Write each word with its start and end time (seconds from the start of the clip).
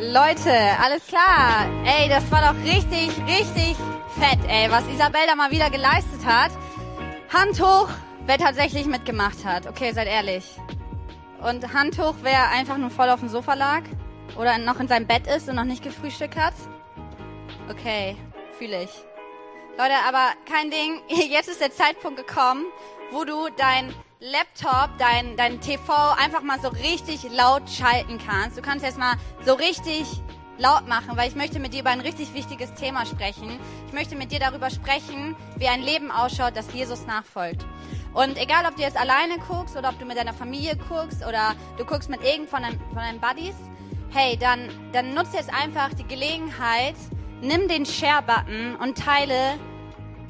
Leute, 0.00 0.52
alles 0.82 1.06
klar. 1.06 1.66
Ey, 1.84 2.08
das 2.08 2.28
war 2.30 2.40
doch 2.40 2.58
richtig, 2.64 3.10
richtig 3.26 3.76
fett, 4.18 4.38
ey, 4.48 4.70
was 4.70 4.86
Isabel 4.88 5.20
da 5.26 5.36
mal 5.36 5.50
wieder 5.50 5.70
geleistet 5.70 6.24
hat. 6.24 6.50
Hand 7.32 7.60
hoch, 7.60 7.88
wer 8.26 8.38
tatsächlich 8.38 8.86
mitgemacht 8.86 9.44
hat. 9.44 9.66
Okay, 9.66 9.92
seid 9.92 10.08
ehrlich. 10.08 10.44
Und 11.40 11.72
Hand 11.72 11.98
hoch, 11.98 12.14
wer 12.22 12.50
einfach 12.50 12.76
nur 12.76 12.90
voll 12.90 13.08
auf 13.08 13.20
dem 13.20 13.28
Sofa 13.28 13.54
lag 13.54 13.82
oder 14.36 14.58
noch 14.58 14.80
in 14.80 14.88
seinem 14.88 15.06
Bett 15.06 15.26
ist 15.26 15.48
und 15.48 15.56
noch 15.56 15.64
nicht 15.64 15.84
gefrühstückt 15.84 16.36
hat. 16.36 16.54
Okay, 17.70 18.16
fühle 18.58 18.82
ich. 18.82 18.90
Leute, 19.78 19.94
aber 20.08 20.32
kein 20.50 20.70
Ding. 20.70 21.02
Jetzt 21.30 21.48
ist 21.48 21.60
der 21.60 21.72
Zeitpunkt 21.72 22.16
gekommen, 22.16 22.64
wo 23.12 23.24
du 23.24 23.48
dein 23.56 23.94
Laptop, 24.26 24.96
dein, 24.96 25.36
dein 25.36 25.60
TV 25.60 25.92
einfach 26.12 26.40
mal 26.40 26.58
so 26.58 26.68
richtig 26.68 27.30
laut 27.30 27.68
schalten 27.68 28.18
kannst. 28.26 28.56
Du 28.56 28.62
kannst 28.62 28.82
jetzt 28.82 28.96
mal 28.96 29.16
so 29.44 29.52
richtig 29.52 30.06
laut 30.56 30.88
machen, 30.88 31.14
weil 31.14 31.28
ich 31.28 31.34
möchte 31.34 31.60
mit 31.60 31.74
dir 31.74 31.80
über 31.80 31.90
ein 31.90 32.00
richtig 32.00 32.32
wichtiges 32.32 32.72
Thema 32.72 33.04
sprechen. 33.04 33.60
Ich 33.86 33.92
möchte 33.92 34.16
mit 34.16 34.32
dir 34.32 34.38
darüber 34.38 34.70
sprechen, 34.70 35.36
wie 35.58 35.68
ein 35.68 35.82
Leben 35.82 36.10
ausschaut, 36.10 36.56
das 36.56 36.72
Jesus 36.72 37.04
nachfolgt. 37.06 37.66
Und 38.14 38.38
egal, 38.38 38.64
ob 38.66 38.76
du 38.76 38.82
jetzt 38.82 38.96
alleine 38.96 39.36
guckst 39.46 39.76
oder 39.76 39.90
ob 39.90 39.98
du 39.98 40.06
mit 40.06 40.16
deiner 40.16 40.32
Familie 40.32 40.74
guckst 40.88 41.22
oder 41.26 41.54
du 41.76 41.84
guckst 41.84 42.08
mit 42.08 42.24
irgend 42.24 42.48
von 42.48 42.62
deinen, 42.62 42.78
von 42.78 42.96
deinen 42.96 43.20
Buddies, 43.20 43.56
hey, 44.10 44.38
dann, 44.38 44.70
dann 44.92 45.12
nutze 45.12 45.36
jetzt 45.36 45.52
einfach 45.52 45.92
die 45.92 46.06
Gelegenheit, 46.06 46.94
nimm 47.42 47.68
den 47.68 47.84
Share-Button 47.84 48.76
und 48.76 48.96
teile 48.96 49.58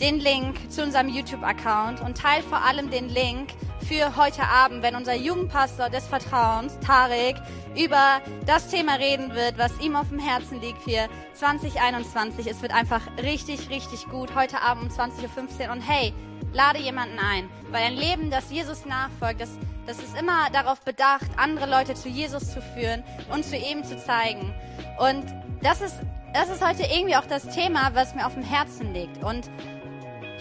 den 0.00 0.18
Link 0.18 0.72
zu 0.72 0.82
unserem 0.82 1.08
YouTube-Account 1.08 2.00
und 2.00 2.18
teile 2.18 2.42
vor 2.42 2.64
allem 2.64 2.90
den 2.90 3.08
Link 3.08 3.50
für 3.88 4.16
heute 4.16 4.42
Abend, 4.44 4.82
wenn 4.82 4.96
unser 4.96 5.14
Jugendpastor 5.14 5.90
des 5.90 6.06
Vertrauens, 6.06 6.78
Tarek, 6.80 7.36
über 7.76 8.20
das 8.46 8.68
Thema 8.68 8.94
reden 8.94 9.34
wird, 9.34 9.58
was 9.58 9.78
ihm 9.80 9.94
auf 9.94 10.08
dem 10.08 10.18
Herzen 10.18 10.60
liegt 10.60 10.82
für 10.82 11.08
2021. 11.34 12.46
Es 12.46 12.62
wird 12.62 12.72
einfach 12.72 13.02
richtig, 13.22 13.68
richtig 13.68 14.08
gut. 14.08 14.34
Heute 14.34 14.62
Abend 14.62 14.84
um 14.84 14.88
20.15 14.88 15.66
Uhr. 15.66 15.72
Und 15.72 15.82
hey, 15.82 16.14
lade 16.54 16.78
jemanden 16.78 17.18
ein, 17.18 17.50
weil 17.70 17.82
ein 17.82 17.94
Leben, 17.94 18.30
das 18.30 18.50
Jesus 18.50 18.86
nachfolgt, 18.86 19.42
das, 19.42 19.50
das 19.86 19.98
ist 19.98 20.16
immer 20.18 20.48
darauf 20.50 20.80
bedacht, 20.80 21.26
andere 21.36 21.68
Leute 21.68 21.94
zu 21.94 22.08
Jesus 22.08 22.54
zu 22.54 22.62
führen 22.62 23.02
und 23.32 23.44
zu 23.44 23.56
ihm 23.56 23.84
zu 23.84 23.98
zeigen. 23.98 24.54
Und 24.98 25.26
das 25.62 25.82
ist, 25.82 25.96
das 26.32 26.48
ist 26.48 26.66
heute 26.66 26.84
irgendwie 26.84 27.16
auch 27.16 27.26
das 27.26 27.48
Thema, 27.48 27.90
was 27.92 28.14
mir 28.14 28.26
auf 28.26 28.34
dem 28.34 28.44
Herzen 28.44 28.94
liegt. 28.94 29.22
Und 29.22 29.50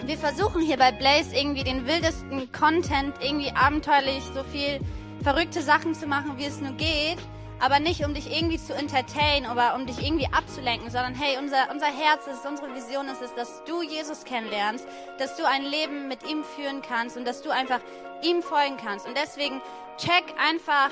wir 0.08 0.18
versuchen 0.18 0.62
hier 0.62 0.78
bei 0.78 0.92
Blaze 0.92 1.36
irgendwie 1.36 1.64
den 1.64 1.88
wildesten 1.88 2.52
Content, 2.52 3.16
irgendwie 3.22 3.52
abenteuerlich, 3.52 4.24
so 4.34 4.44
viel 4.44 4.80
verrückte 5.24 5.62
Sachen 5.62 5.96
zu 5.96 6.08
machen, 6.08 6.38
wie 6.38 6.46
es 6.46 6.60
nur 6.60 6.74
geht. 6.74 7.18
Aber 7.60 7.80
nicht, 7.80 8.04
um 8.04 8.14
dich 8.14 8.30
irgendwie 8.36 8.58
zu 8.58 8.74
entertainen 8.74 9.50
oder 9.50 9.76
um 9.76 9.86
dich 9.86 10.06
irgendwie 10.06 10.28
abzulenken, 10.28 10.90
sondern 10.90 11.16
hey, 11.16 11.38
unser, 11.38 11.72
unser 11.72 11.86
Herz 11.86 12.28
ist, 12.28 12.46
unsere 12.46 12.76
Vision 12.76 13.08
ist 13.08 13.22
es, 13.22 13.34
dass 13.36 13.64
du 13.64 13.82
Jesus 13.82 14.26
kennenlernst, 14.26 14.86
dass 15.18 15.38
du 15.38 15.48
ein 15.48 15.64
Leben 15.64 16.10
mit 16.10 16.30
ihm 16.30 16.44
führen 16.44 16.82
kannst 16.82 17.16
und 17.16 17.26
dass 17.26 17.42
du 17.42 17.52
einfach 17.52 17.80
ihm 18.22 18.42
folgen 18.42 18.76
kannst. 18.76 19.08
Und 19.08 19.16
deswegen 19.16 19.62
check 19.98 20.26
einfach 20.38 20.90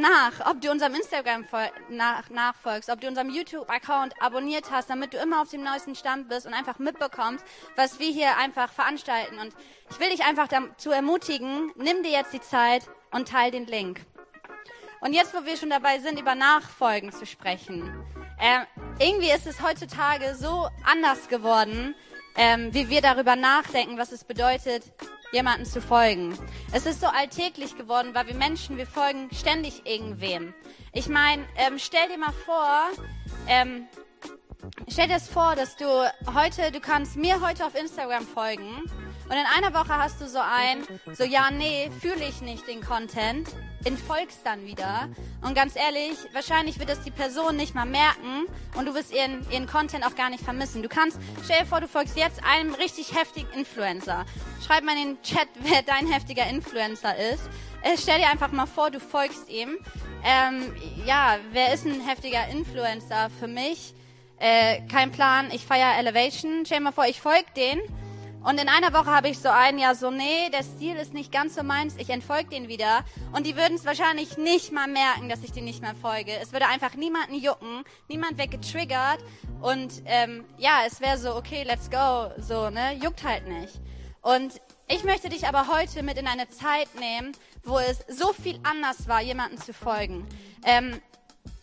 nach, 0.00 0.50
ob 0.50 0.60
du 0.60 0.70
unserem 0.70 0.94
Instagram 0.94 1.44
nach, 1.88 2.30
nachfolgst, 2.30 2.90
ob 2.90 3.00
du 3.00 3.08
unserem 3.08 3.30
YouTube-Account 3.30 4.14
abonniert 4.20 4.70
hast, 4.70 4.90
damit 4.90 5.12
du 5.14 5.18
immer 5.18 5.42
auf 5.42 5.50
dem 5.50 5.62
neuesten 5.62 5.94
Stand 5.94 6.28
bist 6.28 6.46
und 6.46 6.54
einfach 6.54 6.78
mitbekommst, 6.78 7.44
was 7.76 7.98
wir 7.98 8.10
hier 8.10 8.36
einfach 8.36 8.72
veranstalten. 8.72 9.38
Und 9.38 9.54
ich 9.90 10.00
will 10.00 10.10
dich 10.10 10.24
einfach 10.24 10.48
dazu 10.48 10.90
ermutigen, 10.90 11.72
nimm 11.76 12.02
dir 12.02 12.10
jetzt 12.10 12.32
die 12.32 12.40
Zeit 12.40 12.88
und 13.10 13.28
teil 13.28 13.50
den 13.50 13.66
Link. 13.66 14.00
Und 15.00 15.12
jetzt, 15.12 15.34
wo 15.34 15.44
wir 15.44 15.56
schon 15.56 15.70
dabei 15.70 16.00
sind, 16.00 16.18
über 16.18 16.34
Nachfolgen 16.34 17.12
zu 17.12 17.24
sprechen, 17.24 17.92
äh, 18.40 18.64
irgendwie 18.98 19.30
ist 19.30 19.46
es 19.46 19.62
heutzutage 19.62 20.34
so 20.34 20.68
anders 20.84 21.28
geworden, 21.28 21.94
ähm, 22.36 22.72
wie 22.72 22.88
wir 22.88 23.00
darüber 23.00 23.36
nachdenken, 23.36 23.98
was 23.98 24.12
es 24.12 24.24
bedeutet, 24.24 24.84
jemanden 25.32 25.64
zu 25.64 25.80
folgen. 25.80 26.38
Es 26.72 26.86
ist 26.86 27.00
so 27.00 27.06
alltäglich 27.06 27.76
geworden, 27.76 28.10
weil 28.14 28.26
wir 28.26 28.34
Menschen, 28.34 28.76
wir 28.76 28.86
folgen 28.86 29.28
ständig 29.32 29.86
irgendwem. 29.86 30.54
Ich 30.92 31.08
meine, 31.08 31.44
ähm, 31.56 31.78
stell 31.78 32.08
dir 32.08 32.18
mal 32.18 32.32
vor, 32.32 32.88
ähm, 33.46 33.86
stell 34.88 35.08
dir 35.08 35.14
das 35.14 35.28
vor, 35.28 35.54
dass 35.54 35.76
du 35.76 35.86
heute, 36.34 36.72
du 36.72 36.80
kannst 36.80 37.16
mir 37.16 37.40
heute 37.40 37.66
auf 37.66 37.74
Instagram 37.74 38.26
folgen 38.26 38.82
und 39.28 39.36
in 39.36 39.44
einer 39.56 39.74
Woche 39.74 39.96
hast 39.96 40.20
du 40.20 40.28
so 40.28 40.38
ein, 40.38 40.84
so 41.14 41.24
ja, 41.24 41.50
nee, 41.50 41.90
fühle 42.00 42.24
ich 42.24 42.40
nicht 42.40 42.66
den 42.66 42.80
Content 42.80 43.48
entfolgst 43.84 44.40
dann 44.44 44.66
wieder. 44.66 45.08
Und 45.42 45.54
ganz 45.54 45.76
ehrlich, 45.76 46.16
wahrscheinlich 46.32 46.78
wird 46.78 46.88
das 46.88 47.02
die 47.02 47.10
Person 47.10 47.56
nicht 47.56 47.74
mal 47.74 47.86
merken 47.86 48.46
und 48.76 48.86
du 48.86 48.94
wirst 48.94 49.12
ihren, 49.12 49.48
ihren 49.50 49.66
Content 49.66 50.04
auch 50.04 50.14
gar 50.14 50.30
nicht 50.30 50.42
vermissen. 50.42 50.82
Du 50.82 50.88
kannst, 50.88 51.18
stell 51.44 51.60
dir 51.60 51.66
vor, 51.66 51.80
du 51.80 51.88
folgst 51.88 52.16
jetzt 52.16 52.42
einem 52.44 52.74
richtig 52.74 53.14
heftigen 53.14 53.50
Influencer. 53.52 54.24
Schreib 54.66 54.84
mal 54.84 54.96
in 54.96 55.14
den 55.14 55.22
Chat, 55.22 55.48
wer 55.60 55.82
dein 55.82 56.06
heftiger 56.06 56.46
Influencer 56.48 57.16
ist. 57.16 57.48
Äh, 57.82 57.96
stell 57.96 58.18
dir 58.18 58.28
einfach 58.28 58.50
mal 58.52 58.66
vor, 58.66 58.90
du 58.90 59.00
folgst 59.00 59.48
ihm. 59.48 59.78
Ähm, 60.24 60.74
ja, 61.06 61.38
wer 61.52 61.72
ist 61.72 61.86
ein 61.86 62.00
heftiger 62.00 62.48
Influencer 62.48 63.30
für 63.38 63.46
mich? 63.46 63.94
Äh, 64.38 64.82
kein 64.90 65.12
Plan, 65.12 65.50
ich 65.52 65.64
feiere 65.64 65.96
Elevation. 65.98 66.64
Stell 66.64 66.78
dir 66.78 66.84
mal 66.84 66.92
vor, 66.92 67.06
ich 67.06 67.20
folge 67.20 67.46
den 67.56 67.80
und 68.44 68.60
in 68.60 68.68
einer 68.68 68.92
Woche 68.92 69.10
habe 69.10 69.28
ich 69.28 69.38
so 69.38 69.48
einen, 69.48 69.78
ja, 69.78 69.94
so, 69.94 70.10
nee, 70.10 70.48
der 70.52 70.62
Stil 70.62 70.96
ist 70.96 71.12
nicht 71.12 71.32
ganz 71.32 71.56
so 71.56 71.62
meins, 71.62 71.96
ich 71.96 72.08
entfolge 72.10 72.50
den 72.50 72.68
wieder. 72.68 73.04
Und 73.32 73.46
die 73.46 73.56
würden 73.56 73.74
es 73.74 73.84
wahrscheinlich 73.84 74.38
nicht 74.38 74.72
mal 74.72 74.86
merken, 74.86 75.28
dass 75.28 75.42
ich 75.42 75.52
den 75.52 75.64
nicht 75.64 75.82
mehr 75.82 75.94
folge. 75.94 76.32
Es 76.40 76.52
würde 76.52 76.66
einfach 76.66 76.94
niemanden 76.94 77.34
jucken, 77.34 77.84
niemand 78.08 78.38
wird 78.38 78.52
getriggert. 78.52 79.18
Und 79.60 80.02
ähm, 80.06 80.44
ja, 80.56 80.82
es 80.86 81.00
wäre 81.00 81.18
so, 81.18 81.34
okay, 81.34 81.64
let's 81.64 81.90
go, 81.90 82.30
so, 82.40 82.70
ne, 82.70 82.94
juckt 83.02 83.24
halt 83.24 83.48
nicht. 83.48 83.74
Und 84.22 84.60
ich 84.88 85.04
möchte 85.04 85.28
dich 85.28 85.46
aber 85.46 85.68
heute 85.68 86.02
mit 86.02 86.16
in 86.16 86.26
eine 86.26 86.48
Zeit 86.48 86.88
nehmen, 86.98 87.32
wo 87.64 87.78
es 87.78 88.04
so 88.08 88.32
viel 88.32 88.58
anders 88.62 89.08
war, 89.08 89.20
jemanden 89.20 89.58
zu 89.58 89.74
folgen. 89.74 90.26
Ähm, 90.64 91.00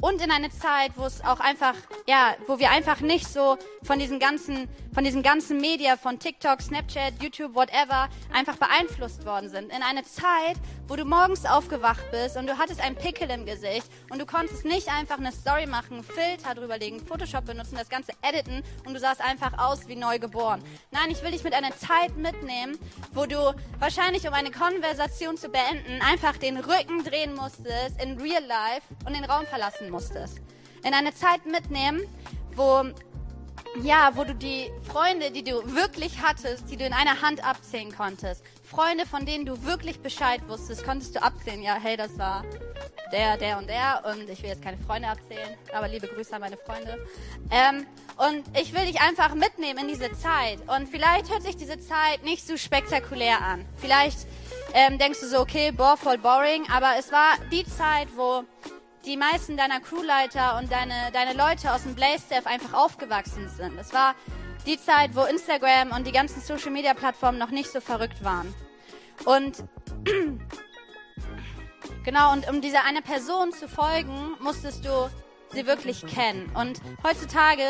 und 0.01 0.21
in 0.21 0.31
eine 0.31 0.49
Zeit, 0.49 0.91
wo 0.95 1.05
es 1.05 1.23
auch 1.23 1.39
einfach, 1.39 1.75
ja, 2.07 2.35
wo 2.47 2.59
wir 2.59 2.69
einfach 2.71 2.99
nicht 2.99 3.27
so 3.27 3.57
von 3.83 3.97
diesen 3.97 4.19
ganzen, 4.19 4.67
von 4.93 5.03
diesem 5.03 5.23
ganzen 5.23 5.59
Media, 5.59 5.97
von 5.97 6.19
TikTok, 6.19 6.61
Snapchat, 6.61 7.21
YouTube, 7.21 7.55
whatever, 7.55 8.09
einfach 8.33 8.57
beeinflusst 8.57 9.25
worden 9.25 9.49
sind. 9.49 9.71
In 9.71 9.81
eine 9.81 10.03
Zeit, 10.03 10.57
wo 10.87 10.95
du 10.95 11.05
morgens 11.05 11.45
aufgewacht 11.45 12.03
bist 12.11 12.37
und 12.37 12.47
du 12.47 12.57
hattest 12.57 12.81
einen 12.81 12.95
Pickel 12.95 13.29
im 13.29 13.45
Gesicht 13.45 13.87
und 14.09 14.19
du 14.19 14.25
konntest 14.25 14.65
nicht 14.65 14.89
einfach 14.89 15.17
eine 15.17 15.31
Story 15.31 15.65
machen, 15.65 16.03
Filter 16.03 16.55
drüberlegen, 16.55 16.99
Photoshop 16.99 17.45
benutzen, 17.45 17.75
das 17.77 17.89
Ganze 17.89 18.11
editen 18.21 18.63
und 18.85 18.93
du 18.93 18.99
sahst 18.99 19.21
einfach 19.21 19.57
aus 19.57 19.87
wie 19.87 19.95
neu 19.95 20.19
geboren. 20.19 20.61
Nein, 20.91 21.09
ich 21.09 21.23
will 21.23 21.31
dich 21.31 21.43
mit 21.43 21.53
einer 21.53 21.75
Zeit 21.75 22.15
mitnehmen, 22.17 22.77
wo 23.13 23.25
du 23.25 23.53
wahrscheinlich, 23.79 24.27
um 24.27 24.33
eine 24.33 24.51
Konversation 24.51 25.37
zu 25.37 25.49
beenden, 25.49 26.01
einfach 26.01 26.37
den 26.37 26.57
Rücken 26.57 27.03
drehen 27.03 27.33
musstest 27.33 28.01
in 28.01 28.19
real 28.19 28.43
life 28.43 28.83
und 29.05 29.15
den 29.15 29.25
Raum 29.25 29.45
verlassen 29.45 29.84
musstest. 29.89 30.39
In 30.83 30.93
eine 30.93 31.13
Zeit 31.13 31.45
mitnehmen, 31.45 32.01
wo 32.55 32.83
ja, 33.81 34.11
wo 34.13 34.23
du 34.23 34.33
die 34.33 34.71
Freunde, 34.83 35.31
die 35.31 35.43
du 35.43 35.75
wirklich 35.75 36.21
hattest, 36.21 36.69
die 36.69 36.77
du 36.77 36.85
in 36.85 36.93
einer 36.93 37.21
Hand 37.21 37.45
abzählen 37.45 37.93
konntest, 37.93 38.43
Freunde, 38.63 39.05
von 39.05 39.25
denen 39.25 39.45
du 39.45 39.65
wirklich 39.65 39.99
Bescheid 39.99 40.41
wusstest, 40.47 40.85
konntest 40.85 41.15
du 41.15 41.21
abzählen. 41.21 41.61
Ja, 41.61 41.75
hey, 41.81 41.97
das 41.97 42.17
war 42.17 42.43
der, 43.11 43.37
der 43.37 43.57
und 43.57 43.67
der 43.67 44.03
und 44.05 44.29
ich 44.29 44.41
will 44.41 44.49
jetzt 44.49 44.61
keine 44.61 44.77
Freunde 44.77 45.07
abzählen, 45.07 45.57
aber 45.73 45.87
liebe 45.87 46.07
Grüße 46.07 46.33
an 46.33 46.41
meine 46.41 46.57
Freunde. 46.57 47.05
Ähm, 47.51 47.85
und 48.17 48.43
ich 48.57 48.73
will 48.73 48.85
dich 48.85 49.01
einfach 49.01 49.35
mitnehmen 49.35 49.79
in 49.79 49.87
diese 49.87 50.11
Zeit. 50.13 50.59
Und 50.67 50.87
vielleicht 50.87 51.29
hört 51.29 51.43
sich 51.43 51.57
diese 51.57 51.79
Zeit 51.79 52.23
nicht 52.23 52.47
so 52.47 52.57
spektakulär 52.57 53.41
an. 53.41 53.65
Vielleicht 53.77 54.19
ähm, 54.73 54.97
denkst 54.97 55.19
du 55.19 55.27
so, 55.27 55.39
okay, 55.39 55.71
boah, 55.71 55.97
voll 55.97 56.17
boring, 56.17 56.65
aber 56.69 56.93
es 56.97 57.11
war 57.11 57.37
die 57.51 57.65
Zeit, 57.65 58.07
wo 58.15 58.45
die 59.05 59.17
meisten 59.17 59.55
deiner 59.57 59.79
Crewleiter 59.79 60.57
und 60.57 60.71
deine, 60.71 61.11
deine 61.13 61.33
Leute 61.33 61.71
aus 61.73 61.83
dem 61.83 61.95
Blaze-Staff 61.95 62.47
einfach 62.47 62.73
aufgewachsen 62.73 63.49
sind. 63.49 63.77
Es 63.77 63.93
war 63.93 64.15
die 64.65 64.79
Zeit, 64.79 65.15
wo 65.15 65.23
Instagram 65.23 65.91
und 65.91 66.07
die 66.07 66.11
ganzen 66.11 66.41
Social-Media-Plattformen 66.41 67.37
noch 67.37 67.51
nicht 67.51 67.71
so 67.71 67.81
verrückt 67.81 68.23
waren. 68.23 68.53
Und 69.25 69.63
genau, 72.03 72.33
und 72.33 72.49
um 72.49 72.61
dieser 72.61 72.83
eine 72.83 73.01
Person 73.01 73.51
zu 73.51 73.67
folgen, 73.67 74.35
musstest 74.39 74.85
du 74.85 75.09
sie 75.53 75.67
wirklich 75.67 76.05
kennen. 76.07 76.51
Und 76.55 76.81
heutzutage 77.03 77.63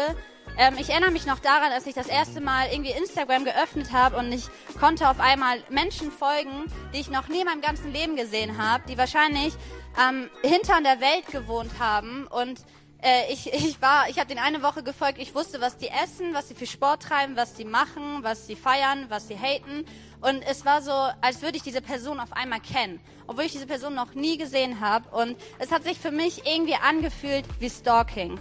ähm, 0.57 0.75
ich 0.79 0.89
erinnere 0.89 1.11
mich 1.11 1.25
noch 1.25 1.39
daran, 1.39 1.71
als 1.71 1.85
ich 1.85 1.93
das 1.93 2.07
erste 2.07 2.39
Mal 2.39 2.69
irgendwie 2.71 2.91
Instagram 2.91 3.43
geöffnet 3.43 3.91
habe 3.91 4.17
und 4.17 4.31
ich 4.31 4.47
konnte 4.79 5.09
auf 5.09 5.19
einmal 5.19 5.57
Menschen 5.69 6.11
folgen, 6.11 6.71
die 6.93 6.99
ich 6.99 7.09
noch 7.09 7.27
nie 7.27 7.41
in 7.41 7.45
meinem 7.45 7.61
ganzen 7.61 7.91
Leben 7.91 8.15
gesehen 8.15 8.57
habe, 8.57 8.83
die 8.87 8.97
wahrscheinlich 8.97 9.53
am 9.97 10.29
Hintern 10.41 10.83
der 10.83 10.99
Welt 10.99 11.27
gewohnt 11.27 11.71
haben 11.79 12.27
und 12.27 12.59
äh, 13.01 13.31
ich, 13.31 13.53
ich 13.53 13.81
war, 13.81 14.09
ich 14.09 14.17
habe 14.19 14.27
den 14.27 14.39
eine 14.39 14.61
Woche 14.63 14.83
gefolgt, 14.83 15.19
ich 15.19 15.35
wusste, 15.35 15.61
was 15.61 15.77
die 15.77 15.89
essen, 15.89 16.33
was 16.33 16.49
sie 16.49 16.55
für 16.55 16.65
Sport 16.65 17.03
treiben, 17.03 17.35
was 17.35 17.55
sie 17.55 17.65
machen, 17.65 18.19
was 18.21 18.47
sie 18.47 18.55
feiern, 18.55 19.05
was 19.09 19.27
sie 19.27 19.37
haten. 19.37 19.85
Und 20.21 20.41
es 20.41 20.65
war 20.65 20.81
so, 20.81 20.91
als 21.21 21.41
würde 21.41 21.57
ich 21.57 21.63
diese 21.63 21.81
Person 21.81 22.19
auf 22.19 22.33
einmal 22.33 22.59
kennen, 22.59 22.99
obwohl 23.27 23.45
ich 23.45 23.51
diese 23.51 23.67
Person 23.67 23.93
noch 23.93 24.15
nie 24.15 24.37
gesehen 24.37 24.79
habe. 24.79 25.07
Und 25.15 25.37
es 25.59 25.71
hat 25.71 25.83
sich 25.83 25.99
für 25.99 26.11
mich 26.11 26.45
irgendwie 26.45 26.75
angefühlt 26.75 27.45
wie 27.59 27.69
Stalking. 27.69 28.39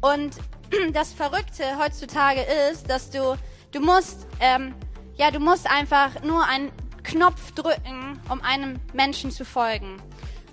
Und 0.00 0.36
das 0.92 1.12
Verrückte 1.12 1.78
heutzutage 1.78 2.42
ist, 2.70 2.88
dass 2.88 3.10
du, 3.10 3.36
du 3.72 3.80
musst, 3.80 4.26
ähm, 4.40 4.74
ja, 5.16 5.30
du 5.30 5.40
musst 5.40 5.68
einfach 5.68 6.22
nur 6.22 6.44
einen 6.44 6.70
Knopf 7.02 7.52
drücken, 7.52 8.20
um 8.28 8.40
einem 8.42 8.78
Menschen 8.92 9.30
zu 9.30 9.44
folgen. 9.44 10.00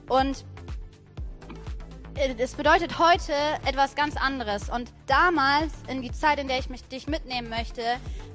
Und 0.07 0.45
es 2.15 2.53
bedeutet 2.53 2.97
heute 2.99 3.33
etwas 3.65 3.95
ganz 3.95 4.15
anderes. 4.15 4.69
Und 4.69 4.91
damals, 5.07 5.73
in 5.87 6.01
die 6.01 6.11
Zeit, 6.11 6.39
in 6.39 6.47
der 6.47 6.59
ich 6.59 6.69
mich, 6.69 6.83
dich 6.87 7.07
mitnehmen 7.07 7.49
möchte, 7.49 7.81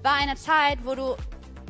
war 0.03 0.15
eine 0.15 0.37
Zeit, 0.37 0.85
wo 0.85 0.95
du, 0.95 1.17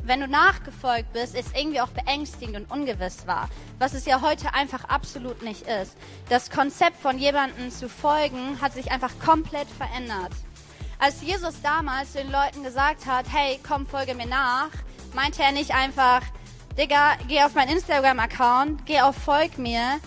wenn 0.03 0.19
du 0.19 0.27
nachgefolgt 0.27 1.13
bist, 1.13 1.35
es 1.35 1.53
irgendwie 1.53 1.79
auch 1.79 1.89
beängstigend 1.89 2.55
und 2.57 2.71
ungewiss 2.71 3.27
war. 3.27 3.49
Was 3.79 3.93
es 3.93 4.05
ja 4.05 4.21
heute 4.21 4.53
einfach 4.53 4.85
absolut 4.85 5.41
nicht 5.41 5.67
ist. 5.67 5.95
Das 6.29 6.49
Konzept 6.49 6.97
von 6.97 7.17
jemandem 7.17 7.71
zu 7.71 7.87
folgen 7.87 8.59
hat 8.59 8.73
sich 8.73 8.91
einfach 8.91 9.11
komplett 9.23 9.67
verändert. 9.69 10.31
Als 10.99 11.21
Jesus 11.21 11.61
damals 11.63 12.13
den 12.13 12.29
Leuten 12.31 12.63
gesagt 12.63 13.05
hat, 13.05 13.25
hey, 13.31 13.59
komm, 13.67 13.87
folge 13.87 14.15
mir 14.15 14.27
nach, 14.27 14.69
meinte 15.13 15.41
er 15.41 15.51
nicht 15.51 15.73
einfach, 15.73 16.21
Digga, 16.77 17.17
geh 17.27 17.41
auf 17.43 17.53
meinen 17.53 17.77
Instagram-Account, 17.77 18.85
geh 18.85 19.01
auf 19.01 19.15
Folg 19.15 19.57
mir, 19.57 19.99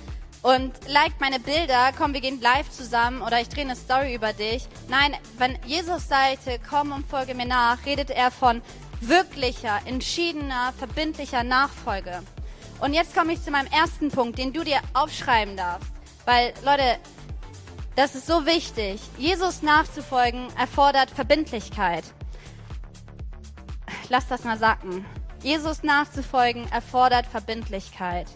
und 0.45 0.73
liked 0.87 1.23
meine 1.23 1.41
Bilder, 1.41 1.91
komm, 1.97 2.13
wir 2.13 2.21
gehen 2.21 2.39
live 2.39 2.71
zusammen 2.71 3.23
oder 3.23 3.41
ich 3.41 3.49
drehe 3.49 3.65
eine 3.65 3.77
Story 3.77 4.15
über 4.15 4.35
dich. 4.35 4.69
Nein, 4.89 5.17
wenn 5.39 5.59
Jesus 5.65 6.07
sagte, 6.07 6.61
komm 6.69 6.93
und 6.93 7.07
folge 7.07 7.35
mir 7.35 7.47
nach, 7.47 7.79
redet 7.87 8.11
er 8.11 8.31
von 8.31 8.61
wirklicher, 9.01 9.81
entschiedener, 9.87 10.75
verbindlicher 10.77 11.45
Nachfolge. 11.45 12.23
Und 12.79 12.93
jetzt 12.93 13.17
komme 13.17 13.33
ich 13.33 13.43
zu 13.43 13.53
meinem 13.53 13.73
ersten 13.73 14.11
Punkt, 14.11 14.37
den 14.37 14.53
du 14.53 14.65
dir 14.65 14.81
aufschreiben 14.93 15.57
darfst. 15.57 15.91
Weil, 16.27 16.53
Leute, 16.63 16.99
das 17.97 18.15
ist 18.15 18.27
so 18.27 18.45
wichtig. 18.45 19.01
Jesus 19.17 19.63
nachzufolgen 19.63 20.49
erfordert 20.59 21.11
Verbindlichkeit. 21.11 22.05
Lass 24.11 24.29
das 24.29 24.45
mal 24.45 24.59
sacken. 24.59 25.07
Jesus 25.45 25.83
nachzufolgen 25.83 26.67
erfordert 26.73 27.27
Verbindlichkeit. 27.27 28.27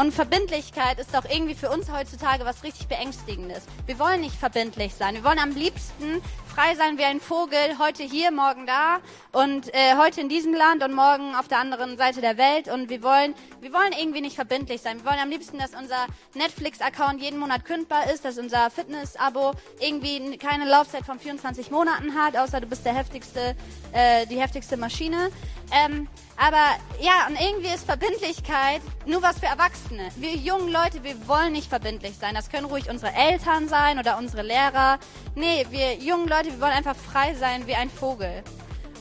Und 0.00 0.12
Verbindlichkeit 0.12 0.98
ist 0.98 1.14
doch 1.14 1.26
irgendwie 1.28 1.54
für 1.54 1.68
uns 1.68 1.92
heutzutage 1.92 2.46
was 2.46 2.64
richtig 2.64 2.88
Beängstigendes. 2.88 3.64
Wir 3.84 3.98
wollen 3.98 4.22
nicht 4.22 4.34
verbindlich 4.34 4.94
sein. 4.94 5.14
Wir 5.14 5.24
wollen 5.24 5.38
am 5.38 5.50
liebsten 5.50 6.22
frei 6.46 6.74
sein 6.74 6.96
wie 6.96 7.04
ein 7.04 7.20
Vogel, 7.20 7.78
heute 7.78 8.02
hier, 8.02 8.30
morgen 8.30 8.66
da 8.66 9.00
und 9.32 9.68
äh, 9.74 9.96
heute 9.98 10.22
in 10.22 10.30
diesem 10.30 10.54
Land 10.54 10.82
und 10.82 10.94
morgen 10.94 11.34
auf 11.34 11.48
der 11.48 11.58
anderen 11.58 11.98
Seite 11.98 12.22
der 12.22 12.38
Welt. 12.38 12.68
Und 12.68 12.88
wir 12.88 13.02
wollen, 13.02 13.34
wir 13.60 13.74
wollen 13.74 13.92
irgendwie 13.92 14.22
nicht 14.22 14.36
verbindlich 14.36 14.80
sein. 14.80 15.00
Wir 15.00 15.04
wollen 15.04 15.20
am 15.22 15.28
liebsten, 15.28 15.58
dass 15.58 15.74
unser 15.74 16.06
Netflix-Account 16.32 17.20
jeden 17.20 17.38
Monat 17.38 17.66
kündbar 17.66 18.10
ist, 18.10 18.24
dass 18.24 18.38
unser 18.38 18.70
Fitness-Abo 18.70 19.52
irgendwie 19.80 20.38
keine 20.38 20.64
Laufzeit 20.64 21.04
von 21.04 21.18
24 21.18 21.70
Monaten 21.70 22.14
hat, 22.14 22.38
außer 22.38 22.62
du 22.62 22.66
bist 22.66 22.86
der 22.86 22.94
heftigste, 22.94 23.54
äh, 23.92 24.24
die 24.24 24.40
heftigste 24.40 24.78
Maschine. 24.78 25.30
Ähm, 25.70 26.08
aber 26.42 26.78
ja, 27.02 27.26
und 27.28 27.38
irgendwie 27.38 27.68
ist 27.68 27.84
Verbindlichkeit 27.84 28.80
nur 29.04 29.22
was 29.22 29.40
für 29.40 29.46
Erwachsene. 29.46 30.08
Wir 30.16 30.34
jungen 30.34 30.72
Leute, 30.72 31.04
wir 31.04 31.28
wollen 31.28 31.52
nicht 31.52 31.68
verbindlich 31.68 32.16
sein. 32.16 32.34
Das 32.34 32.48
können 32.48 32.64
ruhig 32.64 32.88
unsere 32.88 33.12
Eltern 33.12 33.68
sein 33.68 33.98
oder 33.98 34.16
unsere 34.16 34.42
Lehrer. 34.42 34.98
Nee, 35.34 35.66
wir 35.68 35.96
jungen 35.96 36.28
Leute, 36.28 36.46
wir 36.46 36.60
wollen 36.62 36.72
einfach 36.72 36.96
frei 36.96 37.34
sein 37.34 37.66
wie 37.66 37.74
ein 37.74 37.90
Vogel. 37.90 38.42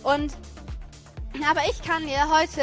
Und, 0.03 0.36
aber 1.50 1.62
ich 1.69 1.81
kann 1.81 2.06
dir 2.06 2.30
heute 2.30 2.62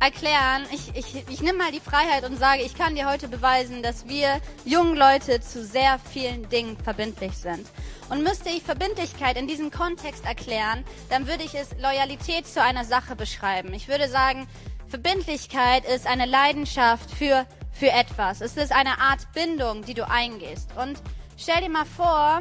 erklären, 0.00 0.66
ich, 0.72 0.94
ich, 0.94 1.28
ich 1.28 1.40
nehme 1.40 1.58
mal 1.58 1.72
die 1.72 1.80
Freiheit 1.80 2.24
und 2.24 2.38
sage, 2.38 2.62
ich 2.62 2.74
kann 2.74 2.94
dir 2.94 3.08
heute 3.08 3.28
beweisen, 3.28 3.82
dass 3.82 4.06
wir 4.06 4.40
jungen 4.64 4.96
Leute 4.96 5.40
zu 5.40 5.64
sehr 5.64 5.98
vielen 5.98 6.48
Dingen 6.48 6.76
verbindlich 6.76 7.36
sind. 7.36 7.66
Und 8.10 8.22
müsste 8.22 8.50
ich 8.50 8.62
Verbindlichkeit 8.62 9.36
in 9.36 9.48
diesem 9.48 9.70
Kontext 9.70 10.24
erklären, 10.24 10.84
dann 11.08 11.26
würde 11.26 11.44
ich 11.44 11.54
es 11.54 11.70
Loyalität 11.80 12.46
zu 12.46 12.62
einer 12.62 12.84
Sache 12.84 13.16
beschreiben. 13.16 13.72
Ich 13.72 13.88
würde 13.88 14.08
sagen, 14.08 14.46
Verbindlichkeit 14.88 15.84
ist 15.84 16.06
eine 16.06 16.26
Leidenschaft 16.26 17.10
für, 17.10 17.46
für 17.72 17.90
etwas. 17.90 18.40
Es 18.40 18.56
ist 18.56 18.72
eine 18.72 19.00
Art 19.00 19.32
Bindung, 19.32 19.84
die 19.84 19.94
du 19.94 20.08
eingehst. 20.08 20.70
Und 20.76 21.00
stell 21.36 21.62
dir 21.62 21.70
mal 21.70 21.86
vor, 21.86 22.40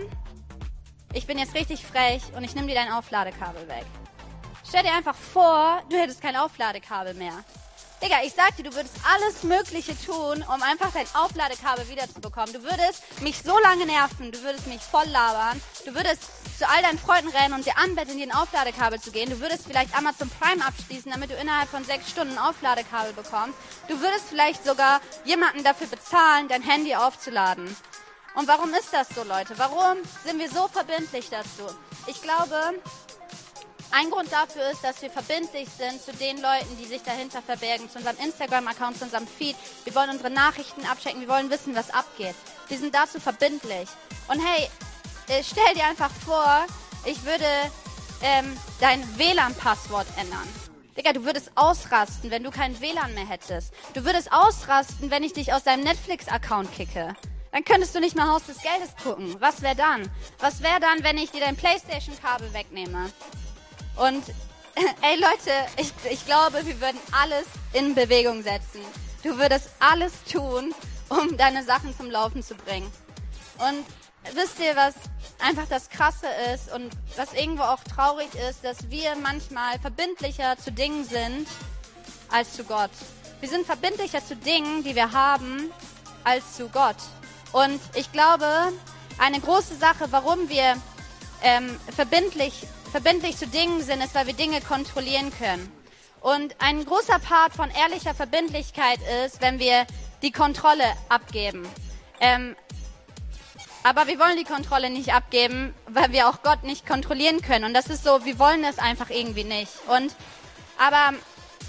ich 1.14 1.26
bin 1.26 1.40
jetzt 1.40 1.56
richtig 1.56 1.86
frech 1.86 2.22
und 2.36 2.44
ich 2.44 2.54
nehme 2.54 2.68
dir 2.68 2.76
dein 2.76 2.92
Aufladekabel 2.92 3.68
weg. 3.68 3.86
Stell 4.68 4.84
dir 4.84 4.94
einfach 4.94 5.16
vor, 5.16 5.84
du 5.90 5.98
hättest 5.98 6.22
kein 6.22 6.36
Aufladekabel 6.36 7.14
mehr. 7.14 7.44
Digga, 8.02 8.18
ich 8.24 8.34
sag 8.34 8.58
dir, 8.58 8.64
du 8.64 8.76
würdest 8.76 8.96
alles 9.14 9.44
Mögliche 9.44 9.96
tun, 10.06 10.44
um 10.44 10.62
einfach 10.64 10.92
dein 10.92 11.08
Aufladekabel 11.14 11.88
wiederzubekommen. 11.88 12.52
Du 12.52 12.64
würdest 12.64 13.04
mich 13.22 13.42
so 13.42 13.58
lange 13.60 13.86
nerven, 13.86 14.32
du 14.32 14.42
würdest 14.44 14.68
mich 14.68 14.82
voll 14.82 15.06
labern, 15.08 15.62
du 15.86 15.96
würdest 15.96 16.24
zu 16.58 16.68
all 16.68 16.82
deinen 16.82 17.00
Freunden 17.00 17.30
rennen 17.30 17.54
und 17.54 17.66
dir 17.66 17.78
anbetteln, 17.78 18.18
dir 18.18 18.28
ein 18.28 18.36
Aufladekabel 18.36 19.00
zu 19.00 19.12
gehen. 19.12 19.30
Du 19.30 19.40
würdest 19.40 19.66
vielleicht 19.68 19.96
Amazon 19.98 20.30
Prime 20.40 20.66
abschließen, 20.66 21.12
damit 21.12 21.30
du 21.30 21.36
innerhalb 21.36 21.70
von 21.70 21.86
sechs 21.86 22.10
Stunden 22.10 22.38
ein 22.38 22.44
Aufladekabel 22.44 23.14
bekommst. 23.14 23.58
Du 23.88 24.00
würdest 24.02 24.26
vielleicht 24.30 24.66
sogar 24.66 25.00
jemanden 25.24 25.64
dafür 25.64 25.88
bezahlen, 25.88 26.48
dein 26.48 26.64
Handy 26.64 26.96
aufzuladen. 26.96 27.76
Und 28.36 28.48
warum 28.48 28.74
ist 28.74 28.92
das 28.92 29.08
so, 29.10 29.24
Leute? 29.24 29.58
Warum 29.58 29.98
sind 30.26 30.40
wir 30.40 30.50
so 30.50 30.68
verbindlich 30.68 31.30
dazu? 31.30 31.74
Ich 32.08 32.22
glaube, 32.22 32.74
ein 33.92 34.10
Grund 34.10 34.32
dafür 34.32 34.70
ist, 34.72 34.84
dass 34.84 35.02
wir 35.02 35.10
verbindlich 35.10 35.68
sind 35.70 36.02
zu 36.02 36.12
den 36.14 36.42
Leuten, 36.42 36.78
die 36.80 36.86
sich 36.86 37.02
dahinter 37.04 37.42
verbergen, 37.42 37.90
zu 37.90 38.00
unserem 38.00 38.18
Instagram-Account, 38.18 38.98
zu 38.98 39.06
unserem 39.06 39.28
Feed. 39.28 39.56
Wir 39.84 39.96
wollen 39.96 40.10
unsere 40.10 40.30
Nachrichten 40.30 40.86
abchecken, 40.86 41.22
wir 41.22 41.28
wollen 41.28 41.50
wissen, 41.50 41.76
was 41.76 41.92
abgeht. 41.92 42.36
Wir 42.68 42.78
sind 42.78 42.94
dazu 42.94 43.20
verbindlich. 43.20 43.88
Und 44.28 44.40
hey, 44.40 44.70
äh, 45.28 45.44
stell 45.44 45.74
dir 45.76 45.86
einfach 45.86 46.12
vor, 46.26 46.66
ich 47.06 47.24
würde 47.24 47.46
ähm, 48.22 48.58
dein 48.80 49.02
WLAN-Passwort 49.18 50.08
ändern. 50.18 50.48
Digga, 50.98 51.12
du 51.14 51.26
würdest 51.26 51.52
ausrasten, 51.56 52.32
wenn 52.32 52.44
du 52.44 52.52
kein 52.52 52.80
WLAN 52.80 53.14
mehr 53.14 53.28
hättest. 53.28 53.74
Du 53.94 54.06
würdest 54.06 54.32
ausrasten, 54.32 55.12
wenn 55.12 55.24
ich 55.24 55.34
dich 55.34 55.54
aus 55.54 55.64
deinem 55.64 55.84
Netflix-Account 55.84 56.72
kicke. 56.74 57.14
Dann 57.52 57.64
könntest 57.64 57.96
du 57.96 58.00
nicht 58.00 58.16
mehr 58.16 58.28
Haus 58.28 58.46
des 58.46 58.62
Geldes 58.62 58.96
gucken. 59.02 59.36
Was 59.40 59.62
wäre 59.62 59.76
dann? 59.76 60.10
Was 60.40 60.62
wäre 60.62 60.80
dann, 60.80 61.04
wenn 61.04 61.18
ich 61.18 61.32
dir 61.32 61.42
dein 61.42 61.56
Playstation-Kabel 61.56 62.54
wegnehme? 62.54 63.10
Und 63.96 64.24
ey 65.02 65.16
Leute, 65.16 65.52
ich, 65.78 65.94
ich 66.12 66.26
glaube, 66.26 66.66
wir 66.66 66.80
würden 66.82 67.00
alles 67.12 67.46
in 67.74 67.96
Bewegung 67.96 68.44
setzen. 68.44 68.82
Du 69.24 69.38
würdest 69.38 69.70
alles 69.80 70.12
tun, 70.32 70.74
um 71.10 71.38
deine 71.38 71.64
Sachen 71.64 71.96
zum 71.96 72.12
Laufen 72.12 72.44
zu 72.44 72.56
bringen. 72.56 72.92
Und 73.58 73.86
wisst 74.36 74.60
ihr, 74.60 74.76
was 74.76 74.96
einfach 75.40 75.68
das 75.68 75.90
Krasse 75.90 76.28
ist 76.54 76.74
und 76.74 76.92
was 77.16 77.34
irgendwo 77.34 77.64
auch 77.64 77.84
traurig 77.84 78.30
ist, 78.50 78.64
dass 78.64 78.90
wir 78.90 79.16
manchmal 79.16 79.80
verbindlicher 79.80 80.58
zu 80.58 80.72
Dingen 80.72 81.06
sind 81.06 81.48
als 82.30 82.54
zu 82.54 82.64
Gott. 82.64 82.92
Wir 83.40 83.50
sind 83.50 83.66
verbindlicher 83.66 84.26
zu 84.26 84.36
Dingen, 84.36 84.84
die 84.84 84.96
wir 84.96 85.12
haben, 85.12 85.72
als 86.24 86.56
zu 86.56 86.68
Gott. 86.70 86.98
Und 87.52 87.80
ich 87.94 88.12
glaube, 88.12 88.48
eine 89.18 89.40
große 89.40 89.76
Sache, 89.76 90.08
warum 90.12 90.50
wir 90.50 90.76
ähm, 91.44 91.80
verbindlich 91.96 92.66
verbindlich 92.96 93.36
zu 93.36 93.46
Dingen 93.46 93.84
sind, 93.84 94.02
ist, 94.02 94.16
weil 94.16 94.26
wir 94.26 94.34
Dinge 94.34 94.62
kontrollieren 94.62 95.30
können. 95.38 95.70
Und 96.22 96.56
ein 96.60 96.86
großer 96.86 97.20
Part 97.20 97.52
von 97.52 97.70
ehrlicher 97.70 98.16
Verbindlichkeit 98.16 99.00
ist, 99.26 99.42
wenn 99.42 99.60
wir 99.60 99.86
die 100.22 100.32
Kontrolle 100.32 100.86
abgeben. 101.10 101.68
Ähm, 102.22 102.56
aber 103.84 104.08
wir 104.08 104.18
wollen 104.18 104.38
die 104.38 104.46
Kontrolle 104.46 104.90
nicht 104.90 105.14
abgeben, 105.14 105.74
weil 105.90 106.14
wir 106.14 106.30
auch 106.30 106.42
Gott 106.42 106.64
nicht 106.64 106.88
kontrollieren 106.88 107.42
können. 107.42 107.66
Und 107.66 107.74
das 107.74 107.88
ist 107.88 108.06
so, 108.06 108.24
wir 108.24 108.40
wollen 108.40 108.64
es 108.64 108.80
einfach 108.80 109.10
irgendwie 109.10 109.44
nicht. 109.44 109.74
Und, 109.88 110.16
aber 110.78 111.18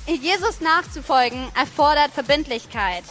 Jesus 0.07 0.61
nachzufolgen 0.61 1.49
erfordert 1.57 2.13
Verbindlichkeit. 2.13 3.03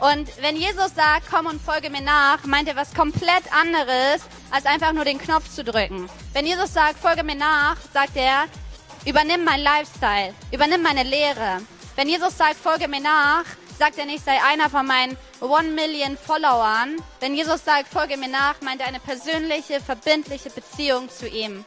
Und 0.00 0.28
wenn 0.40 0.56
Jesus 0.56 0.94
sagt, 0.94 1.26
komm 1.30 1.44
und 1.44 1.60
folge 1.60 1.90
mir 1.90 2.00
nach, 2.00 2.44
meint 2.44 2.68
er 2.68 2.76
was 2.76 2.94
komplett 2.94 3.44
anderes, 3.52 4.22
als 4.50 4.64
einfach 4.64 4.92
nur 4.92 5.04
den 5.04 5.18
Knopf 5.18 5.54
zu 5.54 5.62
drücken. 5.62 6.08
Wenn 6.32 6.46
Jesus 6.46 6.72
sagt, 6.72 6.98
folge 6.98 7.22
mir 7.22 7.34
nach, 7.34 7.76
sagt 7.92 8.16
er, 8.16 8.44
übernimm 9.04 9.44
mein 9.44 9.60
Lifestyle, 9.60 10.34
übernimm 10.52 10.82
meine 10.82 11.02
Lehre. 11.02 11.60
Wenn 11.96 12.08
Jesus 12.08 12.38
sagt, 12.38 12.56
folge 12.56 12.88
mir 12.88 13.00
nach, 13.00 13.44
sagt 13.78 13.98
er 13.98 14.06
nicht, 14.06 14.24
sei 14.24 14.42
einer 14.42 14.70
von 14.70 14.86
meinen 14.86 15.18
One 15.40 15.68
Million 15.68 16.16
Followern. 16.16 16.96
Wenn 17.20 17.34
Jesus 17.34 17.62
sagt, 17.62 17.88
folge 17.88 18.16
mir 18.16 18.28
nach, 18.28 18.54
meint 18.62 18.80
er 18.80 18.88
eine 18.88 19.00
persönliche, 19.00 19.80
verbindliche 19.80 20.48
Beziehung 20.48 21.10
zu 21.10 21.28
ihm. 21.28 21.62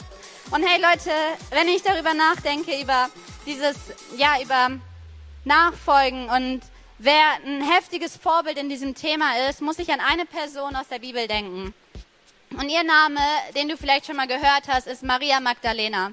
Und 0.50 0.64
hey 0.64 0.82
Leute, 0.82 1.12
wenn 1.52 1.68
ich 1.68 1.84
darüber 1.84 2.16
nachdenke, 2.16 2.82
über 2.82 3.10
dieses, 3.46 3.76
ja, 4.18 4.42
über 4.42 4.80
Nachfolgen 5.46 6.30
und 6.30 6.62
Wer 7.00 7.40
ein 7.44 7.62
heftiges 7.62 8.16
Vorbild 8.16 8.58
in 8.58 8.70
diesem 8.70 8.94
Thema 8.94 9.50
ist, 9.50 9.62
muss 9.62 9.80
ich 9.80 9.92
an 9.92 10.00
eine 10.00 10.26
Person 10.26 10.76
aus 10.76 10.88
der 10.90 11.00
Bibel 11.00 11.28
denken. 11.28 11.74
Und 12.52 12.70
ihr 12.70 12.84
Name, 12.84 13.20
den 13.56 13.68
du 13.68 13.78
vielleicht 13.78 14.06
schon 14.06 14.16
mal 14.16 14.28
gehört 14.28 14.68
hast, 14.68 14.86
ist 14.86 15.02
Maria 15.02 15.40
Magdalena. 15.40 16.12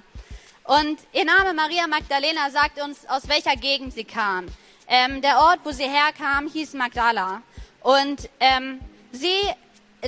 Und 0.65 0.99
ihr 1.13 1.27
Name 1.27 1.53
Maria 1.53 1.87
Magdalena 1.87 2.51
sagt 2.51 2.81
uns, 2.83 3.07
aus 3.07 3.29
welcher 3.29 3.57
Gegend 3.57 3.93
sie 3.93 4.05
kam. 4.05 4.47
Ähm, 4.89 5.21
der 5.21 5.39
Ort, 5.41 5.61
wo 5.65 5.71
sie 5.71 5.85
herkam, 5.85 6.49
hieß 6.49 6.73
Magdala. 6.73 7.43
Und 7.83 8.31
ähm, 8.41 8.81
sie, 9.13 9.39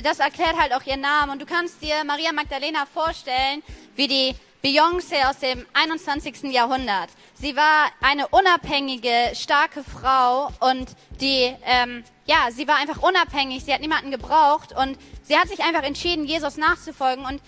das 0.01 0.19
erklärt 0.19 0.59
halt 0.59 0.73
auch 0.73 0.83
ihr 0.87 0.97
Namen. 0.97 1.33
Und 1.33 1.41
du 1.41 1.45
kannst 1.45 1.83
dir 1.83 2.03
Maria 2.03 2.33
Magdalena 2.33 2.87
vorstellen, 2.87 3.61
wie 3.95 4.07
die 4.07 4.35
Beyoncé 4.65 5.21
aus 5.29 5.39
dem 5.39 5.65
21. 5.73 6.43
Jahrhundert. 6.43 7.09
Sie 7.33 7.53
war 7.57 7.89
eine 7.99 8.29
unabhängige, 8.29 9.33
starke 9.33 9.83
Frau 9.83 10.53
und 10.61 10.87
die, 11.19 11.53
ähm, 11.65 12.05
ja, 12.25 12.47
sie 12.49 12.65
war 12.65 12.77
einfach 12.77 13.03
unabhängig. 13.03 13.65
Sie 13.65 13.73
hat 13.73 13.81
niemanden 13.81 14.09
gebraucht 14.09 14.71
und 14.71 14.97
sie 15.23 15.37
hat 15.37 15.49
sich 15.49 15.59
einfach 15.59 15.83
entschieden, 15.83 16.23
Jesus 16.23 16.55
nachzufolgen 16.55 17.25
und 17.25 17.41